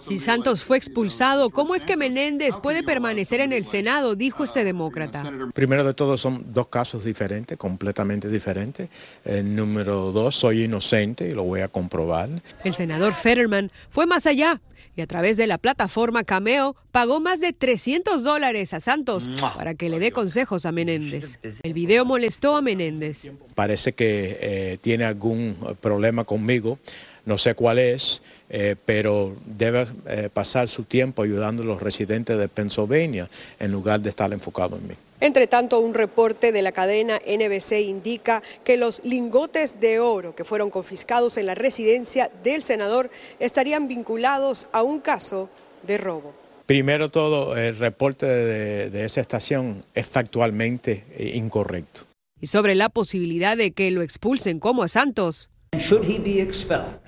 Si 0.00 0.18
Santos 0.18 0.62
fue 0.62 0.76
expulsado, 0.76 1.50
¿cómo 1.50 1.74
es 1.74 1.84
que 1.84 1.96
Menéndez 1.96 2.56
puede 2.56 2.82
permanecer 2.82 3.40
en 3.40 3.52
el 3.52 3.64
Senado? 3.64 4.16
Dijo 4.16 4.44
este 4.44 4.64
demócrata. 4.64 5.24
Primero 5.54 5.82
de 5.82 5.94
todo, 5.94 6.16
son 6.16 6.52
dos 6.52 6.68
casos 6.68 7.04
diferentes, 7.04 7.56
completamente 7.56 8.28
diferentes. 8.28 8.88
El 9.24 9.56
número 9.56 10.12
dos, 10.12 10.34
soy 10.34 10.64
inocente 10.64 11.26
y 11.26 11.30
lo 11.30 11.44
voy 11.44 11.60
a 11.60 11.68
comprobar. 11.68 12.28
El 12.64 12.74
senador 12.74 13.14
Fetterman 13.14 13.70
fue 13.88 14.06
más 14.06 14.26
allá 14.26 14.60
y 14.96 15.00
a 15.00 15.06
través 15.06 15.36
de 15.36 15.46
la 15.46 15.58
plataforma 15.58 16.24
Cameo 16.24 16.76
pagó 16.92 17.18
más 17.18 17.40
de 17.40 17.52
300 17.52 18.22
dólares 18.22 18.74
a 18.74 18.80
Santos 18.80 19.28
para 19.56 19.74
que 19.74 19.88
le 19.88 19.98
dé 19.98 20.12
consejos 20.12 20.66
a 20.66 20.72
Menéndez. 20.72 21.40
El 21.62 21.72
video 21.72 22.04
molestó 22.04 22.56
a 22.56 22.62
Menéndez. 22.62 23.32
Parece 23.54 23.92
que 23.94 24.38
eh, 24.40 24.78
tiene 24.80 25.04
algún 25.04 25.56
problema 25.80 26.24
conmigo 26.24 26.78
no 27.26 27.38
sé 27.38 27.54
cuál 27.54 27.78
es, 27.78 28.22
eh, 28.50 28.76
pero 28.84 29.34
debe 29.44 29.86
eh, 30.06 30.28
pasar 30.32 30.68
su 30.68 30.84
tiempo 30.84 31.22
ayudando 31.22 31.62
a 31.62 31.66
los 31.66 31.82
residentes 31.82 32.38
de 32.38 32.48
Pennsylvania 32.48 33.28
en 33.58 33.72
lugar 33.72 34.00
de 34.00 34.10
estar 34.10 34.32
enfocado 34.32 34.76
en 34.76 34.88
mí. 34.88 34.94
Entre 35.20 35.46
tanto, 35.46 35.80
un 35.80 35.94
reporte 35.94 36.52
de 36.52 36.60
la 36.60 36.72
cadena 36.72 37.18
NBC 37.26 37.80
indica 37.80 38.42
que 38.62 38.76
los 38.76 39.02
lingotes 39.04 39.80
de 39.80 39.98
oro 39.98 40.34
que 40.34 40.44
fueron 40.44 40.70
confiscados 40.70 41.38
en 41.38 41.46
la 41.46 41.54
residencia 41.54 42.30
del 42.42 42.62
senador 42.62 43.10
estarían 43.38 43.88
vinculados 43.88 44.68
a 44.72 44.82
un 44.82 45.00
caso 45.00 45.48
de 45.86 45.96
robo. 45.98 46.34
Primero 46.66 47.10
todo, 47.10 47.56
el 47.56 47.76
reporte 47.76 48.26
de, 48.26 48.90
de 48.90 49.04
esa 49.04 49.20
estación 49.20 49.78
es 49.94 50.06
factualmente 50.06 51.04
eh, 51.16 51.32
incorrecto. 51.34 52.02
Y 52.40 52.48
sobre 52.48 52.74
la 52.74 52.88
posibilidad 52.88 53.56
de 53.56 53.72
que 53.72 53.90
lo 53.90 54.02
expulsen 54.02 54.60
como 54.60 54.82
a 54.82 54.88
Santos. 54.88 55.48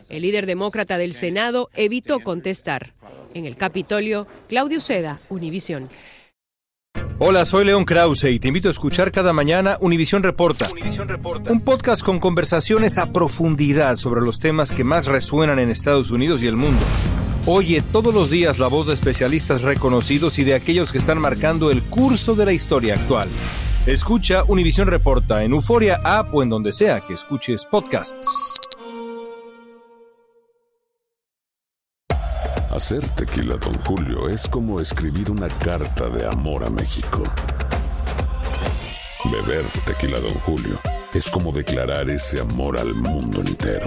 El 0.09 0.23
líder 0.23 0.47
demócrata 0.47 0.99
del 0.99 1.13
Senado 1.13 1.71
evitó 1.75 2.21
contestar. 2.21 2.95
En 3.35 3.45
el 3.45 3.57
Capitolio, 3.57 4.27
Claudio 4.49 4.81
Seda, 4.81 5.19
Univisión. 5.29 5.89
Hola, 7.19 7.47
soy 7.47 7.65
León 7.65 7.85
Krause 7.85 8.25
y 8.25 8.39
te 8.39 8.49
invito 8.49 8.69
a 8.69 8.73
escuchar 8.73 9.11
cada 9.11 9.33
mañana 9.33 9.79
Univisión 9.81 10.23
Reporta, 10.23 10.69
un 11.49 11.61
podcast 11.61 12.03
con 12.03 12.19
conversaciones 12.19 12.99
a 12.99 13.13
profundidad 13.13 13.97
sobre 13.97 14.21
los 14.21 14.39
temas 14.39 14.71
que 14.71 14.85
más 14.85 15.07
resuenan 15.07 15.59
en 15.59 15.71
Estados 15.71 16.11
Unidos 16.11 16.43
y 16.43 16.47
el 16.47 16.57
mundo. 16.57 16.85
Oye 17.49 17.81
todos 17.81 18.13
los 18.13 18.29
días 18.29 18.59
la 18.59 18.67
voz 18.67 18.89
de 18.89 18.95
especialistas 18.95 19.63
reconocidos 19.63 20.41
y 20.41 20.45
de 20.45 20.55
aquellos 20.55 20.91
que 20.91 20.99
están 20.99 21.21
marcando 21.21 21.71
el 21.71 21.81
curso 21.81 22.35
de 22.35 22.45
la 22.45 22.53
historia 22.53 22.97
actual. 22.97 23.29
Escucha 23.87 24.43
Univisión 24.49 24.89
Reporta 24.89 25.45
en 25.45 25.53
Euforia 25.53 26.01
App 26.03 26.35
o 26.35 26.43
en 26.43 26.49
donde 26.49 26.73
sea 26.73 27.03
que 27.03 27.15
escuches 27.15 27.65
podcasts. 27.65 28.27
Hacer 32.71 33.09
tequila, 33.11 33.57
Don 33.59 33.75
Julio, 33.85 34.29
es 34.29 34.49
como 34.49 34.81
escribir 34.81 35.31
una 35.31 35.49
carta 35.49 36.09
de 36.09 36.27
amor 36.27 36.65
a 36.65 36.69
México. 36.69 37.23
Beber 39.31 39.65
tequila, 39.87 40.19
Don 40.19 40.35
Julio, 40.41 40.81
es 41.15 41.31
como 41.31 41.53
declarar 41.53 42.11
ese 42.11 42.41
amor 42.41 42.77
al 42.77 42.93
mundo 42.93 43.41
entero. 43.41 43.87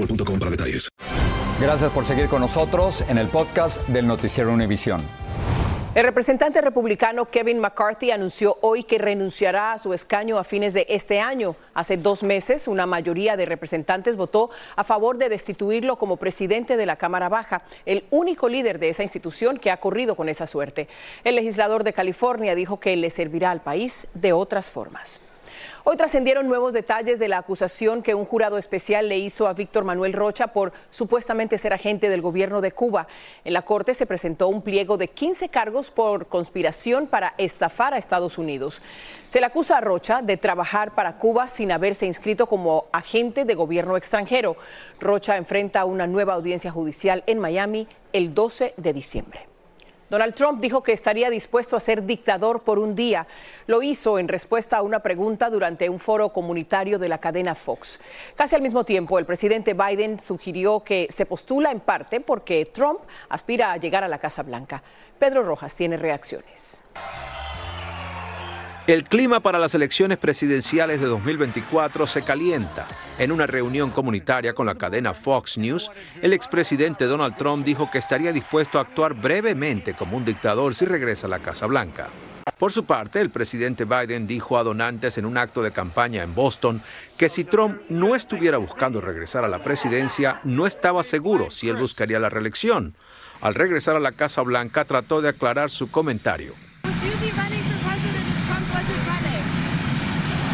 boostmobile.com 0.01 0.39
para 0.39 0.51
detalles. 0.51 0.89
Gracias 1.59 1.91
por 1.91 2.05
seguir 2.05 2.27
con 2.27 2.41
nosotros 2.41 3.03
en 3.07 3.17
el 3.17 3.27
podcast 3.27 3.87
del 3.87 4.07
Noticiero 4.07 4.51
Univisión. 4.51 5.01
El 5.93 6.05
representante 6.05 6.61
republicano 6.61 7.25
Kevin 7.25 7.59
McCarthy 7.59 8.11
anunció 8.11 8.57
hoy 8.61 8.85
que 8.85 8.97
renunciará 8.97 9.73
a 9.73 9.77
su 9.77 9.93
escaño 9.93 10.37
a 10.37 10.45
fines 10.45 10.73
de 10.73 10.85
este 10.87 11.19
año. 11.19 11.57
Hace 11.73 11.97
dos 11.97 12.23
meses, 12.23 12.69
una 12.69 12.85
mayoría 12.85 13.35
de 13.35 13.45
representantes 13.45 14.15
votó 14.15 14.51
a 14.77 14.85
favor 14.85 15.17
de 15.17 15.27
destituirlo 15.27 15.97
como 15.97 16.15
presidente 16.15 16.77
de 16.77 16.85
la 16.85 16.95
Cámara 16.95 17.27
Baja, 17.27 17.63
el 17.85 18.05
único 18.09 18.47
líder 18.47 18.79
de 18.79 18.87
esa 18.87 19.03
institución 19.03 19.57
que 19.57 19.69
ha 19.69 19.81
corrido 19.81 20.15
con 20.15 20.29
esa 20.29 20.47
suerte. 20.47 20.87
El 21.25 21.35
legislador 21.35 21.83
de 21.83 21.91
California 21.91 22.55
dijo 22.55 22.79
que 22.79 22.95
le 22.95 23.09
servirá 23.09 23.51
al 23.51 23.61
país 23.61 24.07
de 24.13 24.31
otras 24.31 24.71
formas. 24.71 25.19
Hoy 25.83 25.97
trascendieron 25.97 26.47
nuevos 26.47 26.73
detalles 26.73 27.17
de 27.17 27.27
la 27.27 27.39
acusación 27.39 28.03
que 28.03 28.13
un 28.13 28.25
jurado 28.25 28.59
especial 28.59 29.09
le 29.09 29.17
hizo 29.17 29.47
a 29.47 29.53
Víctor 29.53 29.83
Manuel 29.83 30.13
Rocha 30.13 30.47
por 30.47 30.73
supuestamente 30.91 31.57
ser 31.57 31.73
agente 31.73 32.07
del 32.07 32.21
gobierno 32.21 32.61
de 32.61 32.71
Cuba. 32.71 33.07
En 33.45 33.53
la 33.53 33.63
corte 33.63 33.95
se 33.95 34.05
presentó 34.05 34.47
un 34.47 34.61
pliego 34.61 34.97
de 34.97 35.07
15 35.07 35.49
cargos 35.49 35.89
por 35.89 36.27
conspiración 36.27 37.07
para 37.07 37.33
estafar 37.39 37.95
a 37.95 37.97
Estados 37.97 38.37
Unidos. 38.37 38.79
Se 39.27 39.39
le 39.39 39.47
acusa 39.47 39.79
a 39.79 39.81
Rocha 39.81 40.21
de 40.21 40.37
trabajar 40.37 40.93
para 40.93 41.15
Cuba 41.15 41.47
sin 41.47 41.71
haberse 41.71 42.05
inscrito 42.05 42.45
como 42.45 42.85
agente 42.91 43.43
de 43.43 43.55
gobierno 43.55 43.97
extranjero. 43.97 44.57
Rocha 44.99 45.35
enfrenta 45.35 45.85
una 45.85 46.05
nueva 46.05 46.35
audiencia 46.35 46.69
judicial 46.69 47.23
en 47.25 47.39
Miami 47.39 47.87
el 48.13 48.35
12 48.35 48.75
de 48.77 48.93
diciembre. 48.93 49.50
Donald 50.11 50.33
Trump 50.33 50.59
dijo 50.59 50.83
que 50.83 50.91
estaría 50.91 51.29
dispuesto 51.29 51.77
a 51.77 51.79
ser 51.79 52.03
dictador 52.03 52.63
por 52.63 52.79
un 52.79 52.95
día. 52.95 53.27
Lo 53.65 53.81
hizo 53.81 54.19
en 54.19 54.27
respuesta 54.27 54.75
a 54.75 54.81
una 54.81 54.99
pregunta 54.99 55.49
durante 55.49 55.87
un 55.87 55.99
foro 55.99 56.33
comunitario 56.33 56.99
de 56.99 57.07
la 57.07 57.17
cadena 57.17 57.55
Fox. 57.55 58.01
Casi 58.35 58.53
al 58.53 58.61
mismo 58.61 58.83
tiempo, 58.83 59.19
el 59.19 59.25
presidente 59.25 59.73
Biden 59.73 60.19
sugirió 60.19 60.81
que 60.81 61.07
se 61.09 61.25
postula 61.25 61.71
en 61.71 61.79
parte 61.79 62.19
porque 62.19 62.65
Trump 62.65 62.99
aspira 63.29 63.71
a 63.71 63.77
llegar 63.77 64.03
a 64.03 64.09
la 64.09 64.19
Casa 64.19 64.43
Blanca. 64.43 64.83
Pedro 65.17 65.43
Rojas 65.43 65.77
tiene 65.77 65.95
reacciones. 65.95 66.81
El 68.91 69.05
clima 69.05 69.39
para 69.39 69.57
las 69.57 69.73
elecciones 69.73 70.17
presidenciales 70.17 70.99
de 70.99 71.07
2024 71.07 72.05
se 72.05 72.23
calienta. 72.23 72.85
En 73.19 73.31
una 73.31 73.47
reunión 73.47 73.89
comunitaria 73.89 74.53
con 74.53 74.65
la 74.65 74.75
cadena 74.75 75.13
Fox 75.13 75.57
News, 75.57 75.89
el 76.21 76.33
expresidente 76.33 77.05
Donald 77.05 77.37
Trump 77.37 77.63
dijo 77.63 77.89
que 77.89 77.99
estaría 77.99 78.33
dispuesto 78.33 78.77
a 78.77 78.81
actuar 78.81 79.13
brevemente 79.13 79.93
como 79.93 80.17
un 80.17 80.25
dictador 80.25 80.75
si 80.75 80.83
regresa 80.83 81.27
a 81.27 81.29
la 81.29 81.39
Casa 81.39 81.67
Blanca. 81.67 82.09
Por 82.57 82.73
su 82.73 82.83
parte, 82.83 83.21
el 83.21 83.29
presidente 83.29 83.85
Biden 83.85 84.27
dijo 84.27 84.57
a 84.57 84.63
donantes 84.63 85.17
en 85.17 85.23
un 85.23 85.37
acto 85.37 85.63
de 85.63 85.71
campaña 85.71 86.21
en 86.21 86.35
Boston 86.35 86.81
que 87.15 87.29
si 87.29 87.45
Trump 87.45 87.79
no 87.87 88.13
estuviera 88.13 88.57
buscando 88.57 88.99
regresar 88.99 89.45
a 89.45 89.47
la 89.47 89.63
presidencia, 89.63 90.41
no 90.43 90.67
estaba 90.67 91.03
seguro 91.03 91.49
si 91.49 91.69
él 91.69 91.77
buscaría 91.77 92.19
la 92.19 92.29
reelección. 92.29 92.97
Al 93.39 93.55
regresar 93.55 93.95
a 93.95 94.01
la 94.01 94.11
Casa 94.11 94.41
Blanca, 94.41 94.83
trató 94.83 95.21
de 95.21 95.29
aclarar 95.29 95.69
su 95.69 95.89
comentario. 95.89 96.51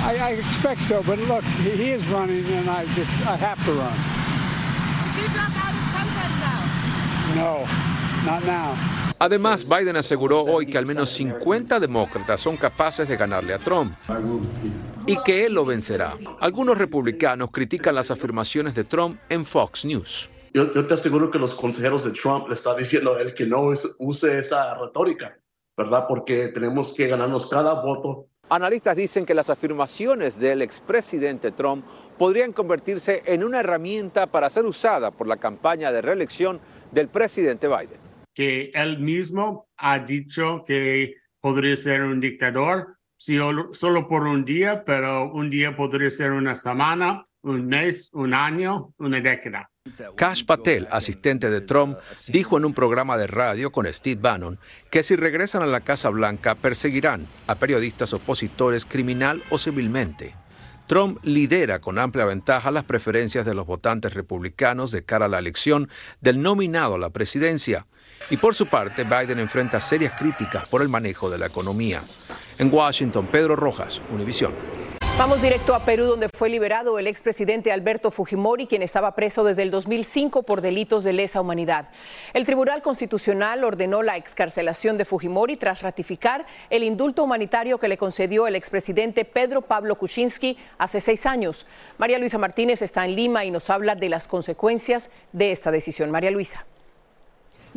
I, 0.08 0.16
I 0.16 0.32
expect 0.40 0.82
so, 0.82 1.04
but 1.04 1.20
look, 1.28 1.44
he 1.44 1.92
is 1.92 2.08
running, 2.08 2.46
and 2.46 2.70
I 2.70 2.86
just 2.96 3.12
I 3.28 3.36
have 3.36 3.60
to 3.66 3.72
run. 3.74 3.98
No, 7.36 7.66
not 8.26 8.46
now. 8.46 8.74
Además, 9.20 9.68
Biden 9.68 9.98
aseguró 9.98 10.44
hoy 10.44 10.68
que 10.68 10.78
al 10.78 10.86
menos 10.86 11.10
50 11.10 11.80
demócratas 11.80 12.40
son 12.40 12.56
capaces 12.56 13.08
de 13.08 13.18
ganarle 13.18 13.54
a 13.54 13.58
Trump 13.58 13.96
y 15.08 15.18
que 15.24 15.46
él 15.46 15.56
lo 15.56 15.66
vencerá. 15.66 16.16
Algunos 16.40 16.78
republicanos 16.78 17.50
critican 17.52 17.96
las 17.96 18.12
afirmaciones 18.12 18.76
de 18.76 18.84
Trump 18.84 19.20
en 19.30 19.44
Fox 19.44 19.86
News. 19.86 20.30
Yo, 20.54 20.72
te 20.72 20.94
aseguro 20.94 21.30
que 21.32 21.40
los 21.40 21.54
consejeros 21.54 22.04
de 22.04 22.12
Trump 22.12 22.48
le 22.48 22.54
están 22.54 22.78
diciendo 22.78 23.16
a 23.16 23.22
él 23.22 23.34
que 23.34 23.46
no 23.46 23.72
use 24.00 24.38
esa 24.40 24.78
retórica, 24.78 25.38
¿verdad? 25.76 26.06
Porque 26.08 26.48
tenemos 26.48 26.96
que 26.96 27.08
ganarnos 27.08 27.50
cada 27.50 27.82
voto. 27.82 28.28
Analistas 28.50 28.96
dicen 28.96 29.26
que 29.26 29.34
las 29.34 29.50
afirmaciones 29.50 30.40
del 30.40 30.62
expresidente 30.62 31.52
Trump 31.52 31.86
podrían 32.18 32.54
convertirse 32.54 33.22
en 33.26 33.44
una 33.44 33.60
herramienta 33.60 34.28
para 34.28 34.50
ser 34.50 34.66
usada 34.66 35.12
por 35.12 35.28
la 35.28 35.36
campaña 35.36 35.92
de 35.92 36.02
reelección 36.02 36.62
del 36.94 37.10
presidente 37.10 37.68
Biden. 37.68 38.00
Que 38.34 38.72
él 38.74 39.00
mismo 39.00 39.68
ha 39.76 40.00
dicho 40.00 40.64
que 40.66 41.16
podría 41.42 41.76
ser 41.76 42.04
un 42.04 42.22
dictador, 42.22 42.96
solo 43.18 44.08
por 44.08 44.24
un 44.24 44.46
día, 44.46 44.86
pero 44.86 45.30
un 45.34 45.50
día 45.50 45.76
podría 45.76 46.10
ser 46.10 46.32
una 46.32 46.56
semana, 46.56 47.24
un 47.48 47.68
mes, 47.68 48.10
un 48.14 48.34
año, 48.34 48.94
una 48.98 49.22
década. 49.22 49.70
Cash 50.16 50.44
Patel, 50.46 50.88
asistente 50.92 51.50
de 51.50 51.62
Trump, 51.62 51.98
dijo 52.28 52.58
en 52.58 52.66
un 52.66 52.74
programa 52.74 53.18
de 53.18 53.28
radio 53.28 53.72
con 53.72 53.92
Steve 53.92 54.20
Bannon 54.22 54.60
que 54.92 55.04
si 55.04 55.16
regresan 55.16 55.62
a 55.62 55.68
la 55.68 55.82
Casa 55.82 56.10
Blanca 56.10 56.56
perseguirán 56.56 57.26
a 57.48 57.56
periodistas 57.56 58.14
opositores 58.14 58.86
criminal 58.86 59.44
o 59.50 59.58
civilmente. 59.58 60.36
Trump 60.88 61.20
lidera 61.24 61.80
con 61.80 62.00
amplia 62.00 62.26
ventaja 62.26 62.72
las 62.72 62.86
preferencias 62.86 63.46
de 63.46 63.54
los 63.54 63.66
votantes 63.66 64.14
republicanos 64.14 64.92
de 64.92 65.04
cara 65.04 65.26
a 65.26 65.30
la 65.30 65.40
elección 65.40 65.90
del 66.22 66.42
nominado 66.42 66.96
a 66.96 67.00
la 67.00 67.10
presidencia. 67.10 67.88
Y 68.30 68.38
por 68.38 68.56
su 68.56 68.68
parte, 68.68 69.04
Biden 69.04 69.40
enfrenta 69.40 69.80
serias 69.80 70.14
críticas 70.18 70.68
por 70.68 70.82
el 70.82 70.90
manejo 70.90 71.30
de 71.30 71.38
la 71.38 71.48
economía. 71.48 72.02
En 72.58 72.74
Washington, 72.74 73.28
Pedro 73.28 73.56
Rojas, 73.56 74.02
Univisión. 74.12 74.54
Vamos 75.18 75.42
directo 75.42 75.74
a 75.74 75.80
Perú, 75.80 76.06
donde 76.06 76.30
fue 76.30 76.48
liberado 76.48 77.00
el 77.00 77.08
expresidente 77.08 77.72
Alberto 77.72 78.12
Fujimori, 78.12 78.68
quien 78.68 78.84
estaba 78.84 79.16
preso 79.16 79.44
desde 79.44 79.64
el 79.64 79.72
2005 79.72 80.44
por 80.44 80.62
delitos 80.62 81.04
de 81.04 81.12
lesa 81.12 81.42
humanidad. 81.42 81.90
El 82.36 82.46
Tribunal 82.46 82.84
Constitucional 82.84 83.64
ordenó 83.64 84.04
la 84.04 84.16
excarcelación 84.16 84.96
de 84.96 85.06
Fujimori 85.06 85.58
tras 85.58 85.82
ratificar 85.82 86.46
el 86.70 86.84
indulto 86.84 87.24
humanitario 87.24 87.80
que 87.80 87.88
le 87.88 87.98
concedió 87.98 88.46
el 88.46 88.56
expresidente 88.56 89.26
Pedro 89.26 89.64
Pablo 89.64 89.98
Kuczynski 89.98 90.60
hace 90.78 91.02
seis 91.02 91.26
años. 91.26 91.66
María 91.98 92.20
Luisa 92.20 92.38
Martínez 92.38 92.84
está 92.84 93.04
en 93.04 93.16
Lima 93.16 93.44
y 93.44 93.50
nos 93.50 93.72
habla 93.72 93.96
de 93.96 94.10
las 94.10 94.28
consecuencias 94.28 95.10
de 95.34 95.52
esta 95.52 95.72
decisión. 95.72 96.12
María 96.12 96.30
Luisa. 96.30 96.68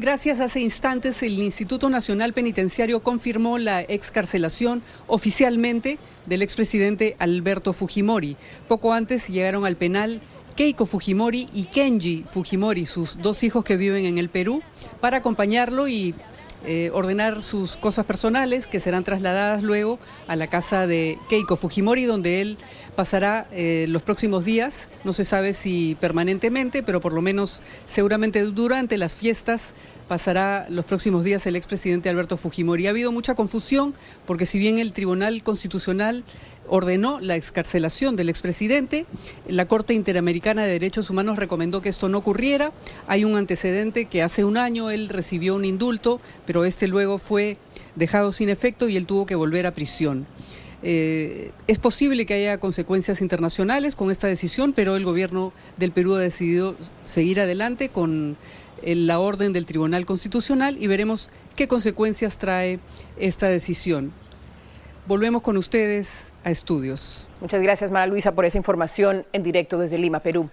Gracias. 0.01 0.41
Hace 0.41 0.61
instantes 0.61 1.23
el 1.23 1.39
Instituto 1.39 1.91
Nacional 1.91 2.33
Penitenciario 2.33 3.01
confirmó 3.01 3.59
la 3.59 3.83
excarcelación 3.83 4.83
oficialmente 5.07 5.99
del 6.25 6.41
expresidente 6.41 7.17
Alberto 7.19 7.75
Fujimori. 7.75 8.39
Poco 8.67 8.95
antes 8.95 9.29
llegaron 9.29 9.67
al 9.67 9.77
penal 9.77 10.23
Keiko 10.57 10.87
Fujimori 10.87 11.51
y 11.53 11.65
Kenji 11.65 12.25
Fujimori, 12.27 12.87
sus 12.87 13.19
dos 13.21 13.43
hijos 13.45 13.63
que 13.63 13.77
viven 13.77 14.07
en 14.07 14.17
el 14.17 14.31
Perú, 14.31 14.63
para 15.03 15.19
acompañarlo 15.19 15.87
y 15.87 16.15
eh, 16.65 16.91
ordenar 16.93 17.43
sus 17.43 17.77
cosas 17.77 18.05
personales 18.05 18.67
que 18.67 18.81
serán 18.81 19.05
trasladadas 19.05 19.63
luego 19.63 19.99
a 20.29 20.37
la 20.37 20.47
casa 20.47 20.87
de 20.87 21.19
Keiko 21.29 21.57
Fujimori, 21.57 22.05
donde 22.05 22.43
él 22.43 22.59
pasará 22.97 23.47
eh, 23.51 23.87
los 23.89 24.03
próximos 24.03 24.45
días, 24.45 24.89
no 25.05 25.13
se 25.13 25.25
sabe 25.25 25.55
si 25.55 25.97
permanentemente, 26.01 26.83
pero 26.83 27.01
por 27.01 27.15
lo 27.15 27.23
menos 27.23 27.63
seguramente 27.87 28.43
durante 28.43 28.99
las 28.99 29.15
fiestas 29.15 29.73
pasará 30.07 30.67
los 30.69 30.85
próximos 30.85 31.25
días 31.25 31.47
el 31.47 31.57
expresidente 31.57 32.09
Alberto 32.09 32.37
Fujimori. 32.37 32.89
Ha 32.89 32.91
habido 32.91 33.13
mucha 33.13 33.35
confusión 33.35 33.95
porque 34.27 34.45
si 34.45 34.59
bien 34.59 34.79
el 34.79 34.93
Tribunal 34.93 35.43
Constitucional 35.43 36.25
ordenó 36.71 37.19
la 37.21 37.35
excarcelación 37.35 38.15
del 38.15 38.29
expresidente, 38.29 39.05
la 39.49 39.67
Corte 39.67 39.93
Interamericana 39.93 40.65
de 40.65 40.71
Derechos 40.71 41.11
Humanos 41.11 41.37
recomendó 41.37 41.83
que 41.83 41.89
esto 41.89 42.09
no 42.09 42.19
ocurriera. 42.19 42.73
Hay 43.09 43.25
un 43.25 43.37
antecedente 43.37 44.05
que 44.05 44.23
hace 44.23 44.45
un 44.45 44.57
año 44.57 44.91
él 44.91 45.09
recibió 45.09 45.57
un 45.57 45.65
indulto, 45.65 46.21
pero 46.47 46.65
este 46.65 46.87
luego 46.87 47.19
fue 47.19 47.59
dejado 47.97 48.31
sin 48.31 48.49
efecto 48.49 48.89
y 48.89 48.97
él 48.97 49.07
tuvo 49.07 49.27
que 49.27 49.35
volver 49.35 49.67
a 49.67 49.75
prisión. 49.75 50.27
Eh, 50.83 51.51
es 51.67 51.79
posible 51.81 52.25
que 52.25 52.35
haya 52.35 52.59
consecuencias 52.59 53.21
internacionales 53.21 53.97
con 53.97 54.13
esta 54.13 54.29
decisión, 54.29 54.73
pero 54.73 54.95
el 54.95 55.05
gobierno 55.05 55.53
del 55.77 55.91
Perú 55.91 56.15
ha 56.15 56.21
decidido 56.21 56.77
seguir 57.03 57.41
adelante 57.41 57.89
con 57.89 58.37
eh, 58.83 58.95
la 58.95 59.19
orden 59.19 59.53
del 59.53 59.67
Tribunal 59.67 60.07
Constitucional 60.07 60.79
y 60.81 60.87
veremos 60.87 61.31
qué 61.57 61.67
consecuencias 61.67 62.39
trae 62.39 62.79
esta 63.19 63.49
decisión. 63.49 64.13
Volvemos 65.09 65.43
con 65.43 65.57
ustedes 65.57 66.30
a 66.45 66.51
estudios. 66.51 67.29
Muchas 67.41 67.63
gracias, 67.63 67.91
Mara 67.91 68.07
Luisa, 68.07 68.33
por 68.33 68.45
esa 68.45 68.59
información 68.59 69.27
en 69.33 69.43
directo 69.43 69.79
desde 69.79 69.99
Lima, 69.99 70.21
Perú. 70.21 70.51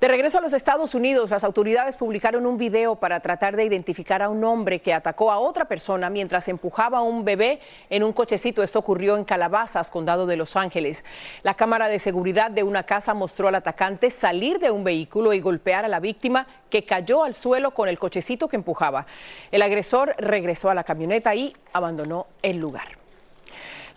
De 0.00 0.08
regreso 0.08 0.38
a 0.38 0.40
los 0.40 0.52
Estados 0.52 0.94
Unidos, 0.94 1.30
las 1.30 1.44
autoridades 1.44 1.96
publicaron 1.96 2.46
un 2.46 2.56
video 2.56 2.96
para 2.96 3.20
tratar 3.20 3.56
de 3.56 3.64
identificar 3.64 4.22
a 4.22 4.28
un 4.28 4.42
hombre 4.44 4.80
que 4.80 4.94
atacó 4.94 5.30
a 5.30 5.38
otra 5.38 5.66
persona 5.66 6.08
mientras 6.08 6.48
empujaba 6.48 6.98
a 6.98 7.02
un 7.02 7.24
bebé 7.24 7.60
en 7.90 8.02
un 8.02 8.12
cochecito. 8.12 8.62
Esto 8.62 8.78
ocurrió 8.78 9.16
en 9.16 9.24
Calabazas, 9.24 9.90
condado 9.90 10.26
de 10.26 10.36
Los 10.36 10.56
Ángeles. 10.56 11.04
La 11.42 11.54
cámara 11.54 11.88
de 11.88 11.98
seguridad 11.98 12.50
de 12.50 12.62
una 12.62 12.84
casa 12.84 13.12
mostró 13.12 13.48
al 13.48 13.56
atacante 13.56 14.10
salir 14.10 14.58
de 14.58 14.70
un 14.70 14.84
vehículo 14.84 15.32
y 15.32 15.40
golpear 15.40 15.84
a 15.84 15.88
la 15.88 16.00
víctima 16.00 16.46
que 16.70 16.84
cayó 16.84 17.24
al 17.24 17.34
suelo 17.34 17.72
con 17.72 17.88
el 17.88 17.98
cochecito 17.98 18.48
que 18.48 18.56
empujaba. 18.56 19.06
El 19.50 19.62
agresor 19.62 20.14
regresó 20.18 20.70
a 20.70 20.74
la 20.74 20.84
camioneta 20.84 21.34
y 21.34 21.54
abandonó 21.72 22.26
el 22.42 22.58
lugar. 22.58 22.99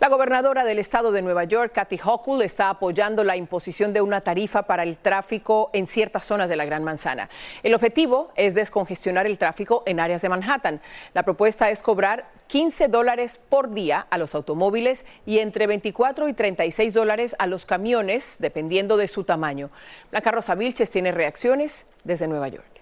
La 0.00 0.08
gobernadora 0.08 0.64
del 0.64 0.80
estado 0.80 1.12
de 1.12 1.22
Nueva 1.22 1.44
York, 1.44 1.72
Kathy 1.72 2.00
Hochul, 2.04 2.42
está 2.42 2.68
apoyando 2.68 3.22
la 3.22 3.36
imposición 3.36 3.92
de 3.92 4.00
una 4.00 4.22
tarifa 4.22 4.64
para 4.64 4.82
el 4.82 4.96
tráfico 4.96 5.70
en 5.72 5.86
ciertas 5.86 6.26
zonas 6.26 6.48
de 6.48 6.56
la 6.56 6.64
Gran 6.64 6.82
Manzana. 6.82 7.28
El 7.62 7.74
objetivo 7.74 8.32
es 8.34 8.54
descongestionar 8.54 9.26
el 9.26 9.38
tráfico 9.38 9.84
en 9.86 10.00
áreas 10.00 10.20
de 10.20 10.28
Manhattan. 10.28 10.80
La 11.12 11.22
propuesta 11.22 11.70
es 11.70 11.80
cobrar 11.80 12.28
15 12.48 12.88
dólares 12.88 13.38
por 13.48 13.72
día 13.72 14.04
a 14.10 14.18
los 14.18 14.34
automóviles 14.34 15.04
y 15.26 15.38
entre 15.38 15.68
24 15.68 16.28
y 16.28 16.32
36 16.32 16.92
dólares 16.92 17.36
a 17.38 17.46
los 17.46 17.64
camiones, 17.64 18.36
dependiendo 18.40 18.96
de 18.96 19.06
su 19.06 19.22
tamaño. 19.22 19.70
Blanca 20.10 20.32
Rosa 20.32 20.56
Vilches 20.56 20.90
tiene 20.90 21.12
reacciones 21.12 21.86
desde 22.02 22.26
Nueva 22.26 22.48
York. 22.48 22.73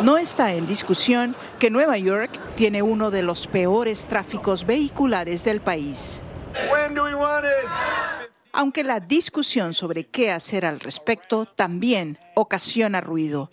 No 0.00 0.18
está 0.18 0.52
en 0.54 0.66
discusión 0.66 1.36
que 1.58 1.70
Nueva 1.70 1.98
York 1.98 2.30
tiene 2.56 2.82
uno 2.82 3.10
de 3.10 3.22
los 3.22 3.46
peores 3.46 4.06
tráficos 4.06 4.66
vehiculares 4.66 5.44
del 5.44 5.60
país. 5.60 6.22
Aunque 8.52 8.84
la 8.84 9.00
discusión 9.00 9.74
sobre 9.74 10.04
qué 10.04 10.30
hacer 10.30 10.66
al 10.66 10.80
respecto 10.80 11.46
también 11.46 12.18
ocasiona 12.34 13.00
ruido. 13.00 13.50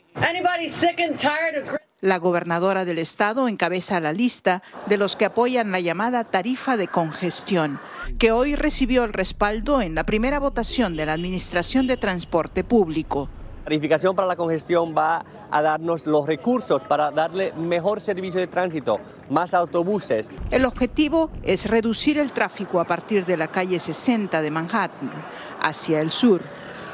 La 2.01 2.17
gobernadora 2.17 2.85
del 2.85 2.97
estado 2.97 3.47
encabeza 3.47 3.99
la 3.99 4.13
lista 4.13 4.63
de 4.85 4.97
los 4.97 5.15
que 5.15 5.25
apoyan 5.25 5.71
la 5.71 5.81
llamada 5.81 6.23
tarifa 6.23 6.77
de 6.77 6.87
congestión, 6.87 7.79
que 8.17 8.31
hoy 8.31 8.55
recibió 8.55 9.03
el 9.03 9.13
respaldo 9.13 9.81
en 9.81 9.95
la 9.95 10.05
primera 10.05 10.39
votación 10.39 10.95
de 10.95 11.05
la 11.05 11.13
Administración 11.13 11.87
de 11.87 11.97
Transporte 11.97 12.63
Público. 12.63 13.29
La 13.69 13.73
tarificación 13.73 14.15
para 14.15 14.27
la 14.27 14.35
congestión 14.35 14.95
va 14.97 15.23
a 15.51 15.61
darnos 15.61 16.07
los 16.07 16.25
recursos 16.25 16.81
para 16.85 17.11
darle 17.11 17.53
mejor 17.53 18.01
servicio 18.01 18.39
de 18.39 18.47
tránsito, 18.47 18.99
más 19.29 19.53
autobuses. 19.53 20.27
El 20.49 20.65
objetivo 20.65 21.29
es 21.43 21.69
reducir 21.69 22.17
el 22.17 22.31
tráfico 22.31 22.79
a 22.79 22.85
partir 22.85 23.27
de 23.27 23.37
la 23.37 23.47
calle 23.47 23.77
60 23.77 24.41
de 24.41 24.49
Manhattan 24.49 25.11
hacia 25.61 26.01
el 26.01 26.09
sur. 26.09 26.41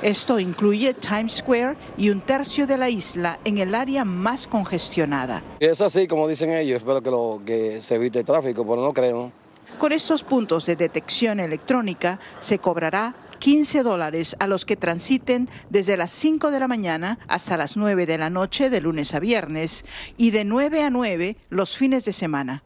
Esto 0.02 0.38
incluye 0.38 0.94
Times 0.94 1.36
Square 1.36 1.78
y 1.96 2.10
un 2.10 2.20
tercio 2.20 2.68
de 2.68 2.78
la 2.78 2.90
isla 2.90 3.40
en 3.46 3.58
el 3.60 3.74
área 3.74 4.04
más 4.04 4.46
congestionada. 4.46 5.42
Es 5.62 5.80
así 5.80 6.10
como 6.10 6.28
dicen 6.28 6.52
ellos, 6.52 6.80
espero 6.80 7.02
que, 7.02 7.10
lo, 7.10 7.40
que 7.46 7.80
se 7.80 7.96
evite 7.96 8.20
el 8.20 8.26
tráfico, 8.26 8.68
pero 8.68 8.82
no 8.82 8.92
creo. 8.92 9.32
Con 9.80 9.94
estos 9.94 10.26
puntos 10.26 10.66
de 10.66 10.76
detección 10.76 11.40
electrónica 11.40 12.20
se 12.42 12.60
cobrará 12.60 13.14
15 13.40 13.84
dólares 13.84 14.36
a 14.40 14.48
los 14.48 14.66
que 14.66 14.76
transiten 14.76 15.50
desde 15.70 15.98
las 15.98 16.12
5 16.12 16.52
de 16.52 16.60
la 16.60 16.68
mañana 16.68 17.20
hasta 17.28 17.58
las 17.58 17.78
9 17.78 18.06
de 18.06 18.18
la 18.18 18.30
noche 18.30 18.70
de 18.70 18.82
lunes 18.82 19.14
a 19.14 19.20
viernes 19.20 19.86
y 20.18 20.32
de 20.32 20.44
9 20.46 20.84
a 20.84 20.90
9 20.90 21.38
los 21.50 21.78
fines 21.78 22.06
de 22.06 22.14
semana. 22.14 22.64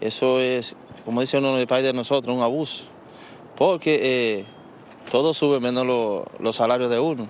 Eso 0.00 0.40
es, 0.40 0.76
como 1.04 1.20
dice 1.20 1.38
uno 1.38 1.56
del 1.56 1.66
país 1.66 1.84
de 1.84 1.92
nosotros, 1.92 2.34
un 2.34 2.42
abuso, 2.42 2.84
porque 3.56 4.00
eh, 4.02 4.46
todo 5.10 5.34
sube 5.34 5.60
menos 5.60 5.86
los 6.38 6.56
salarios 6.56 6.90
de 6.90 6.98
uno. 6.98 7.28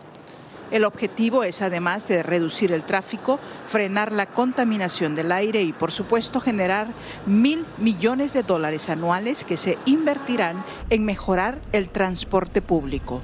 El 0.73 0.87
objetivo 0.87 1.45
es, 1.45 1.61
además 1.61 2.09
de 2.09 2.23
reducir 2.23 2.73
el 2.73 2.83
tráfico, 2.83 3.39
frenar 3.69 4.11
la 4.11 4.25
contaminación 4.25 5.15
del 5.15 5.31
aire 5.31 5.61
y, 5.63 5.75
por 5.75 5.93
supuesto, 5.93 6.41
generar 6.41 6.87
mil 7.27 7.67
millones 7.77 8.33
de 8.33 8.43
dólares 8.43 8.89
anuales 8.89 9.45
que 9.45 9.59
se 9.59 9.77
invertirán 9.85 10.65
en 10.89 11.05
mejorar 11.05 11.59
el 11.73 11.91
transporte 11.91 12.63
público. 12.63 13.21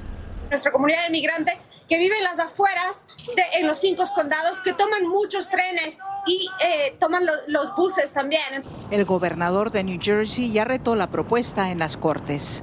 Nuestra 0.50 0.72
comunidad 0.72 1.00
de 1.00 1.06
inmigrantes 1.08 1.54
que 1.88 1.96
viven 1.96 2.18
en 2.18 2.24
las 2.24 2.38
afueras 2.38 3.08
de, 3.34 3.42
en 3.58 3.66
los 3.66 3.78
cinco 3.78 4.04
condados, 4.14 4.60
que 4.60 4.74
toman 4.74 5.08
muchos 5.08 5.48
trenes 5.48 6.00
y 6.26 6.50
eh, 6.62 6.96
toman 7.00 7.24
los 7.46 7.74
buses 7.76 8.12
también. 8.12 8.62
El 8.90 9.06
gobernador 9.06 9.70
de 9.70 9.84
New 9.84 9.98
Jersey 9.98 10.52
ya 10.52 10.66
retó 10.66 10.94
la 10.96 11.06
propuesta 11.06 11.70
en 11.70 11.78
las 11.78 11.96
cortes. 11.96 12.62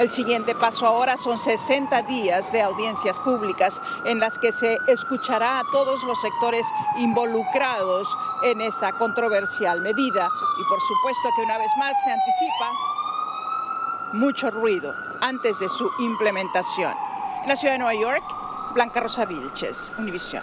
El 0.00 0.10
siguiente 0.10 0.54
paso 0.54 0.86
ahora 0.86 1.18
son 1.18 1.36
60 1.36 2.00
días 2.04 2.50
de 2.52 2.62
audiencias 2.62 3.18
públicas 3.18 3.82
en 4.06 4.18
las 4.18 4.38
que 4.38 4.50
se 4.50 4.78
escuchará 4.86 5.58
a 5.58 5.64
todos 5.70 6.02
los 6.04 6.18
sectores 6.18 6.66
involucrados 6.96 8.08
en 8.42 8.62
esta 8.62 8.92
controversial 8.92 9.82
medida. 9.82 10.26
Y 10.58 10.64
por 10.70 10.80
supuesto 10.80 11.28
que 11.36 11.42
una 11.42 11.58
vez 11.58 11.70
más 11.76 11.92
se 12.02 12.12
anticipa 12.12 12.72
mucho 14.14 14.50
ruido 14.50 14.94
antes 15.20 15.58
de 15.58 15.68
su 15.68 15.90
implementación. 15.98 16.94
En 17.42 17.50
la 17.50 17.56
ciudad 17.56 17.74
de 17.74 17.80
Nueva 17.80 18.00
York, 18.00 18.24
Blanca 18.72 19.00
Rosa 19.00 19.26
Vilches, 19.26 19.92
Univisión. 19.98 20.42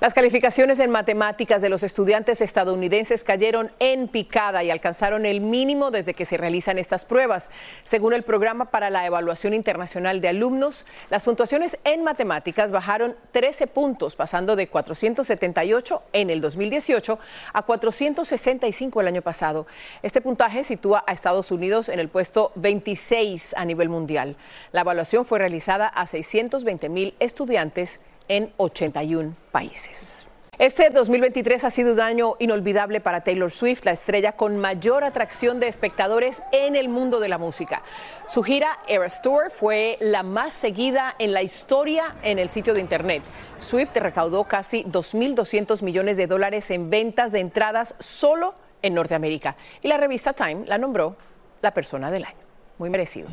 Las 0.00 0.12
calificaciones 0.12 0.80
en 0.80 0.90
matemáticas 0.90 1.62
de 1.62 1.68
los 1.68 1.84
estudiantes 1.84 2.40
estadounidenses 2.40 3.22
cayeron 3.22 3.70
en 3.78 4.08
picada 4.08 4.64
y 4.64 4.70
alcanzaron 4.70 5.24
el 5.24 5.40
mínimo 5.40 5.92
desde 5.92 6.14
que 6.14 6.24
se 6.24 6.36
realizan 6.36 6.78
estas 6.78 7.04
pruebas. 7.04 7.48
Según 7.84 8.12
el 8.12 8.24
Programa 8.24 8.66
para 8.66 8.90
la 8.90 9.06
Evaluación 9.06 9.54
Internacional 9.54 10.20
de 10.20 10.28
Alumnos, 10.28 10.84
las 11.10 11.24
puntuaciones 11.24 11.78
en 11.84 12.02
matemáticas 12.02 12.72
bajaron 12.72 13.14
13 13.30 13.68
puntos, 13.68 14.16
pasando 14.16 14.56
de 14.56 14.66
478 14.66 16.02
en 16.12 16.30
el 16.30 16.40
2018 16.40 17.20
a 17.52 17.62
465 17.62 19.00
el 19.00 19.06
año 19.06 19.22
pasado. 19.22 19.68
Este 20.02 20.20
puntaje 20.20 20.64
sitúa 20.64 21.04
a 21.06 21.12
Estados 21.12 21.52
Unidos 21.52 21.88
en 21.88 22.00
el 22.00 22.08
puesto 22.08 22.50
26 22.56 23.54
a 23.56 23.64
nivel 23.64 23.88
mundial. 23.88 24.36
La 24.72 24.80
evaluación 24.80 25.24
fue 25.24 25.38
realizada 25.38 25.86
a 25.86 26.08
620 26.08 26.88
mil 26.88 27.14
estudiantes 27.20 28.00
en 28.28 28.52
81 28.56 29.34
países. 29.52 30.24
Este 30.58 30.90
2023 30.90 31.64
ha 31.64 31.70
sido 31.70 31.94
un 31.94 32.00
año 32.00 32.34
inolvidable 32.38 33.00
para 33.00 33.22
Taylor 33.22 33.50
Swift, 33.50 33.84
la 33.84 33.90
estrella 33.90 34.32
con 34.32 34.56
mayor 34.56 35.02
atracción 35.02 35.58
de 35.58 35.66
espectadores 35.66 36.42
en 36.52 36.76
el 36.76 36.88
mundo 36.88 37.18
de 37.18 37.26
la 37.26 37.38
música. 37.38 37.82
Su 38.28 38.44
gira 38.44 38.78
Eras 38.86 39.20
Tour 39.20 39.50
fue 39.50 39.98
la 40.00 40.22
más 40.22 40.54
seguida 40.54 41.16
en 41.18 41.32
la 41.32 41.42
historia 41.42 42.14
en 42.22 42.38
el 42.38 42.50
sitio 42.50 42.72
de 42.72 42.80
internet. 42.80 43.24
Swift 43.58 43.96
recaudó 43.96 44.44
casi 44.44 44.84
2.200 44.84 45.82
millones 45.82 46.16
de 46.16 46.28
dólares 46.28 46.70
en 46.70 46.88
ventas 46.88 47.32
de 47.32 47.40
entradas 47.40 47.96
solo 47.98 48.54
en 48.82 48.94
Norteamérica 48.94 49.56
y 49.82 49.88
la 49.88 49.96
revista 49.96 50.34
Time 50.34 50.66
la 50.66 50.78
nombró 50.78 51.16
la 51.62 51.74
persona 51.74 52.12
del 52.12 52.26
año. 52.26 52.38
Muy 52.78 52.90
merecido. 52.90 53.28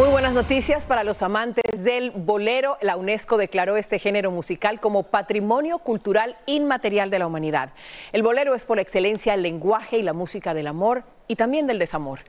Muy 0.00 0.08
buenas 0.08 0.32
noticias 0.32 0.86
para 0.86 1.04
los 1.04 1.20
amantes 1.20 1.84
del 1.84 2.10
bolero. 2.10 2.78
La 2.80 2.96
UNESCO 2.96 3.36
declaró 3.36 3.76
este 3.76 3.98
género 3.98 4.30
musical 4.30 4.80
como 4.80 5.02
Patrimonio 5.02 5.80
Cultural 5.80 6.38
Inmaterial 6.46 7.10
de 7.10 7.18
la 7.18 7.26
Humanidad. 7.26 7.74
El 8.12 8.22
bolero 8.22 8.54
es 8.54 8.64
por 8.64 8.78
excelencia 8.78 9.34
el 9.34 9.42
lenguaje 9.42 9.98
y 9.98 10.02
la 10.02 10.14
música 10.14 10.54
del 10.54 10.68
amor 10.68 11.02
y 11.28 11.36
también 11.36 11.66
del 11.66 11.78
desamor. 11.78 12.20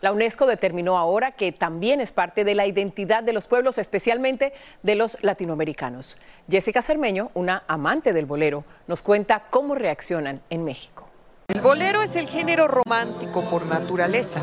La 0.00 0.10
UNESCO 0.10 0.44
determinó 0.44 0.98
ahora 0.98 1.30
que 1.30 1.52
también 1.52 2.00
es 2.00 2.10
parte 2.10 2.42
de 2.42 2.56
la 2.56 2.66
identidad 2.66 3.22
de 3.22 3.32
los 3.32 3.46
pueblos, 3.46 3.78
especialmente 3.78 4.52
de 4.82 4.96
los 4.96 5.16
latinoamericanos. 5.22 6.18
Jessica 6.50 6.82
Cermeño, 6.82 7.30
una 7.34 7.62
amante 7.68 8.12
del 8.12 8.26
bolero, 8.26 8.64
nos 8.88 9.02
cuenta 9.02 9.44
cómo 9.50 9.76
reaccionan 9.76 10.40
en 10.50 10.64
México. 10.64 11.06
El 11.46 11.60
bolero 11.60 12.02
es 12.02 12.16
el 12.16 12.28
género 12.28 12.66
romántico 12.66 13.42
por 13.50 13.66
naturaleza, 13.66 14.40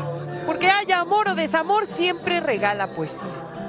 porque 0.48 0.70
haya 0.70 1.00
amor 1.00 1.28
o 1.28 1.34
desamor 1.34 1.86
siempre 1.86 2.40
regala 2.40 2.86
poesía. 2.86 3.20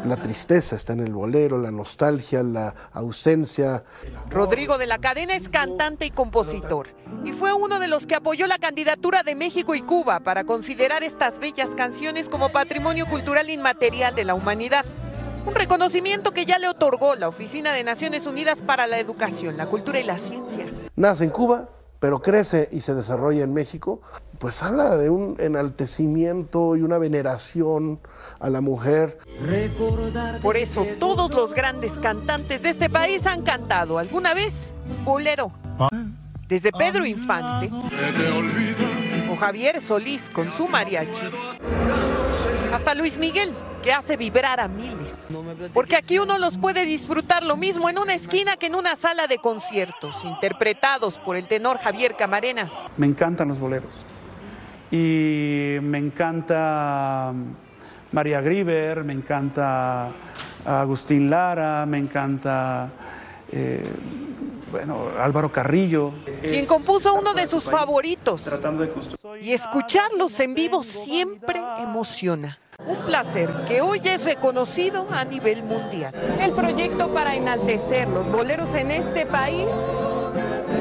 La 0.05 0.15
tristeza 0.15 0.77
está 0.77 0.93
en 0.93 1.01
el 1.01 1.11
bolero, 1.11 1.57
la 1.57 1.71
nostalgia, 1.71 2.41
la 2.41 2.73
ausencia. 2.93 3.83
Rodrigo 4.29 4.77
de 4.77 4.87
la 4.87 4.97
Cadena 4.97 5.35
es 5.35 5.49
cantante 5.49 6.05
y 6.05 6.09
compositor 6.09 6.87
y 7.25 7.33
fue 7.33 7.51
uno 7.51 7.81
de 7.81 7.89
los 7.89 8.07
que 8.07 8.15
apoyó 8.15 8.47
la 8.47 8.59
candidatura 8.59 9.23
de 9.23 9.35
México 9.35 9.75
y 9.75 9.81
Cuba 9.81 10.21
para 10.21 10.45
considerar 10.45 11.03
estas 11.03 11.39
bellas 11.39 11.75
canciones 11.75 12.29
como 12.29 12.49
patrimonio 12.53 13.07
cultural 13.07 13.49
inmaterial 13.49 14.15
de 14.15 14.23
la 14.23 14.33
humanidad. 14.33 14.85
Un 15.45 15.55
reconocimiento 15.55 16.31
que 16.31 16.45
ya 16.45 16.59
le 16.59 16.69
otorgó 16.69 17.15
la 17.15 17.27
Oficina 17.27 17.73
de 17.73 17.83
Naciones 17.83 18.25
Unidas 18.25 18.61
para 18.61 18.87
la 18.87 18.99
Educación, 18.99 19.57
la 19.57 19.65
Cultura 19.65 19.99
y 19.99 20.03
la 20.05 20.17
Ciencia. 20.17 20.65
Nace 20.95 21.25
en 21.25 21.31
Cuba, 21.31 21.67
pero 21.99 22.21
crece 22.21 22.69
y 22.71 22.81
se 22.81 22.95
desarrolla 22.95 23.43
en 23.43 23.53
México, 23.53 24.01
pues 24.37 24.63
habla 24.63 24.95
de 24.95 25.09
un 25.09 25.35
enaltecimiento 25.39 26.75
y 26.75 26.81
una 26.81 26.97
veneración 26.97 27.99
a 28.39 28.49
la 28.49 28.61
mujer. 28.61 29.19
Por 30.41 30.55
eso 30.55 30.85
todos 30.99 31.31
los 31.31 31.53
grandes 31.53 31.99
cantantes 31.99 32.61
de 32.61 32.69
este 32.69 32.89
país 32.89 33.27
han 33.27 33.41
cantado. 33.41 33.99
Alguna 33.99 34.33
vez 34.33 34.73
bolero. 35.03 35.51
Desde 36.47 36.71
Pedro 36.71 37.05
Infante. 37.05 37.69
O 39.31 39.35
Javier 39.35 39.79
Solís 39.79 40.29
con 40.29 40.51
su 40.51 40.67
mariachi, 40.67 41.29
hasta 42.73 42.95
Luis 42.95 43.19
Miguel, 43.19 43.53
que 43.81 43.91
hace 43.91 44.17
vibrar 44.17 44.59
a 44.59 44.67
miles. 44.67 45.29
Porque 45.73 45.95
aquí 45.95 46.19
uno 46.19 46.37
los 46.37 46.57
puede 46.57 46.85
disfrutar 46.85 47.43
lo 47.43 47.55
mismo 47.55 47.89
en 47.89 47.97
una 47.97 48.13
esquina 48.13 48.57
que 48.57 48.67
en 48.67 48.75
una 48.75 48.95
sala 48.95 49.27
de 49.27 49.39
conciertos, 49.39 50.23
interpretados 50.23 51.19
por 51.19 51.35
el 51.35 51.47
tenor 51.47 51.77
Javier 51.77 52.15
Camarena. 52.15 52.71
Me 52.97 53.07
encantan 53.07 53.47
los 53.47 53.59
boleros. 53.59 53.93
Y 54.91 55.77
me 55.81 55.99
encanta 55.99 57.33
María 58.11 58.41
Griver, 58.41 59.03
me 59.03 59.13
encanta 59.13 60.09
Agustín 60.65 61.29
Lara, 61.29 61.85
me 61.85 61.99
encanta 61.99 62.89
eh, 63.51 63.83
bueno, 64.71 65.09
Álvaro 65.19 65.51
Carrillo. 65.51 66.13
Quien 66.41 66.65
compuso 66.65 67.13
uno 67.13 67.33
de 67.33 67.45
sus 67.45 67.65
favoritos. 67.65 68.49
Y 69.41 69.53
escucharlos 69.53 70.39
en 70.39 70.53
vivo 70.53 70.83
siempre 70.83 71.61
emociona. 71.79 72.57
Un 72.85 72.95
placer 73.05 73.49
que 73.67 73.81
hoy 73.81 74.01
es 74.03 74.25
reconocido 74.25 75.05
a 75.11 75.25
nivel 75.25 75.63
mundial. 75.63 76.13
El 76.41 76.51
proyecto 76.53 77.13
para 77.13 77.35
enaltecer 77.35 78.07
los 78.07 78.31
boleros 78.31 78.73
en 78.73 78.91
este 78.91 79.25
país 79.25 79.67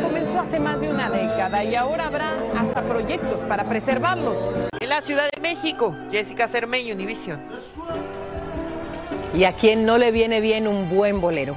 comenzó 0.02 0.40
hace 0.40 0.60
más 0.60 0.80
de 0.80 0.90
una 0.90 1.10
década 1.10 1.64
y 1.64 1.74
ahora 1.74 2.06
habrá 2.06 2.36
hasta 2.56 2.82
proyectos 2.82 3.40
para 3.48 3.64
preservarlos. 3.64 4.38
En 4.78 4.88
la 4.88 5.00
Ciudad 5.00 5.28
de 5.34 5.40
México, 5.40 5.96
Jessica 6.10 6.46
Cermeño, 6.46 6.94
Univision. 6.94 7.40
¿Y 9.34 9.44
a 9.44 9.52
quien 9.52 9.84
no 9.84 9.98
le 9.98 10.12
viene 10.12 10.40
bien 10.40 10.68
un 10.68 10.88
buen 10.88 11.20
bolero? 11.20 11.56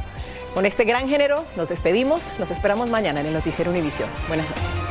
Con 0.53 0.65
este 0.65 0.83
gran 0.83 1.07
género 1.07 1.45
nos 1.55 1.69
despedimos. 1.69 2.31
Nos 2.39 2.51
esperamos 2.51 2.89
mañana 2.89 3.21
en 3.21 3.27
el 3.27 3.33
Noticiero 3.33 3.71
Univisión. 3.71 4.09
Buenas 4.27 4.47
noches. 4.49 4.90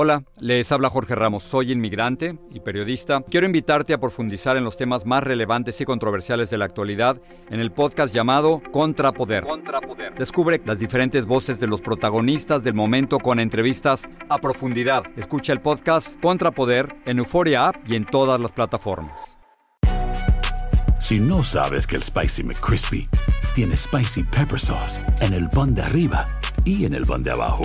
Hola, 0.00 0.22
les 0.38 0.70
habla 0.70 0.90
Jorge 0.90 1.16
Ramos, 1.16 1.42
soy 1.42 1.72
inmigrante 1.72 2.38
y 2.52 2.60
periodista. 2.60 3.20
Quiero 3.28 3.46
invitarte 3.46 3.92
a 3.92 3.98
profundizar 3.98 4.56
en 4.56 4.62
los 4.62 4.76
temas 4.76 5.04
más 5.04 5.24
relevantes 5.24 5.80
y 5.80 5.84
controversiales 5.84 6.50
de 6.50 6.56
la 6.56 6.66
actualidad 6.66 7.20
en 7.50 7.58
el 7.58 7.72
podcast 7.72 8.14
llamado 8.14 8.62
Contrapoder. 8.70 9.42
Contrapoder. 9.42 10.14
Descubre 10.14 10.62
las 10.64 10.78
diferentes 10.78 11.26
voces 11.26 11.58
de 11.58 11.66
los 11.66 11.80
protagonistas 11.80 12.62
del 12.62 12.74
momento 12.74 13.18
con 13.18 13.40
entrevistas 13.40 14.08
a 14.28 14.38
profundidad. 14.38 15.02
Escucha 15.16 15.52
el 15.52 15.60
podcast 15.60 16.16
Contrapoder 16.20 16.94
en 17.04 17.18
Euforia 17.18 17.66
App 17.66 17.78
y 17.84 17.96
en 17.96 18.04
todas 18.04 18.40
las 18.40 18.52
plataformas. 18.52 19.36
Si 21.00 21.18
no 21.18 21.42
sabes 21.42 21.88
que 21.88 21.96
el 21.96 22.04
Spicy 22.04 22.44
McCrispy 22.44 23.08
tiene 23.56 23.76
Spicy 23.76 24.22
Pepper 24.22 24.60
Sauce 24.60 25.00
en 25.22 25.34
el 25.34 25.50
pan 25.50 25.74
de 25.74 25.82
arriba 25.82 26.28
y 26.64 26.84
en 26.84 26.94
el 26.94 27.04
pan 27.04 27.24
de 27.24 27.32
abajo, 27.32 27.64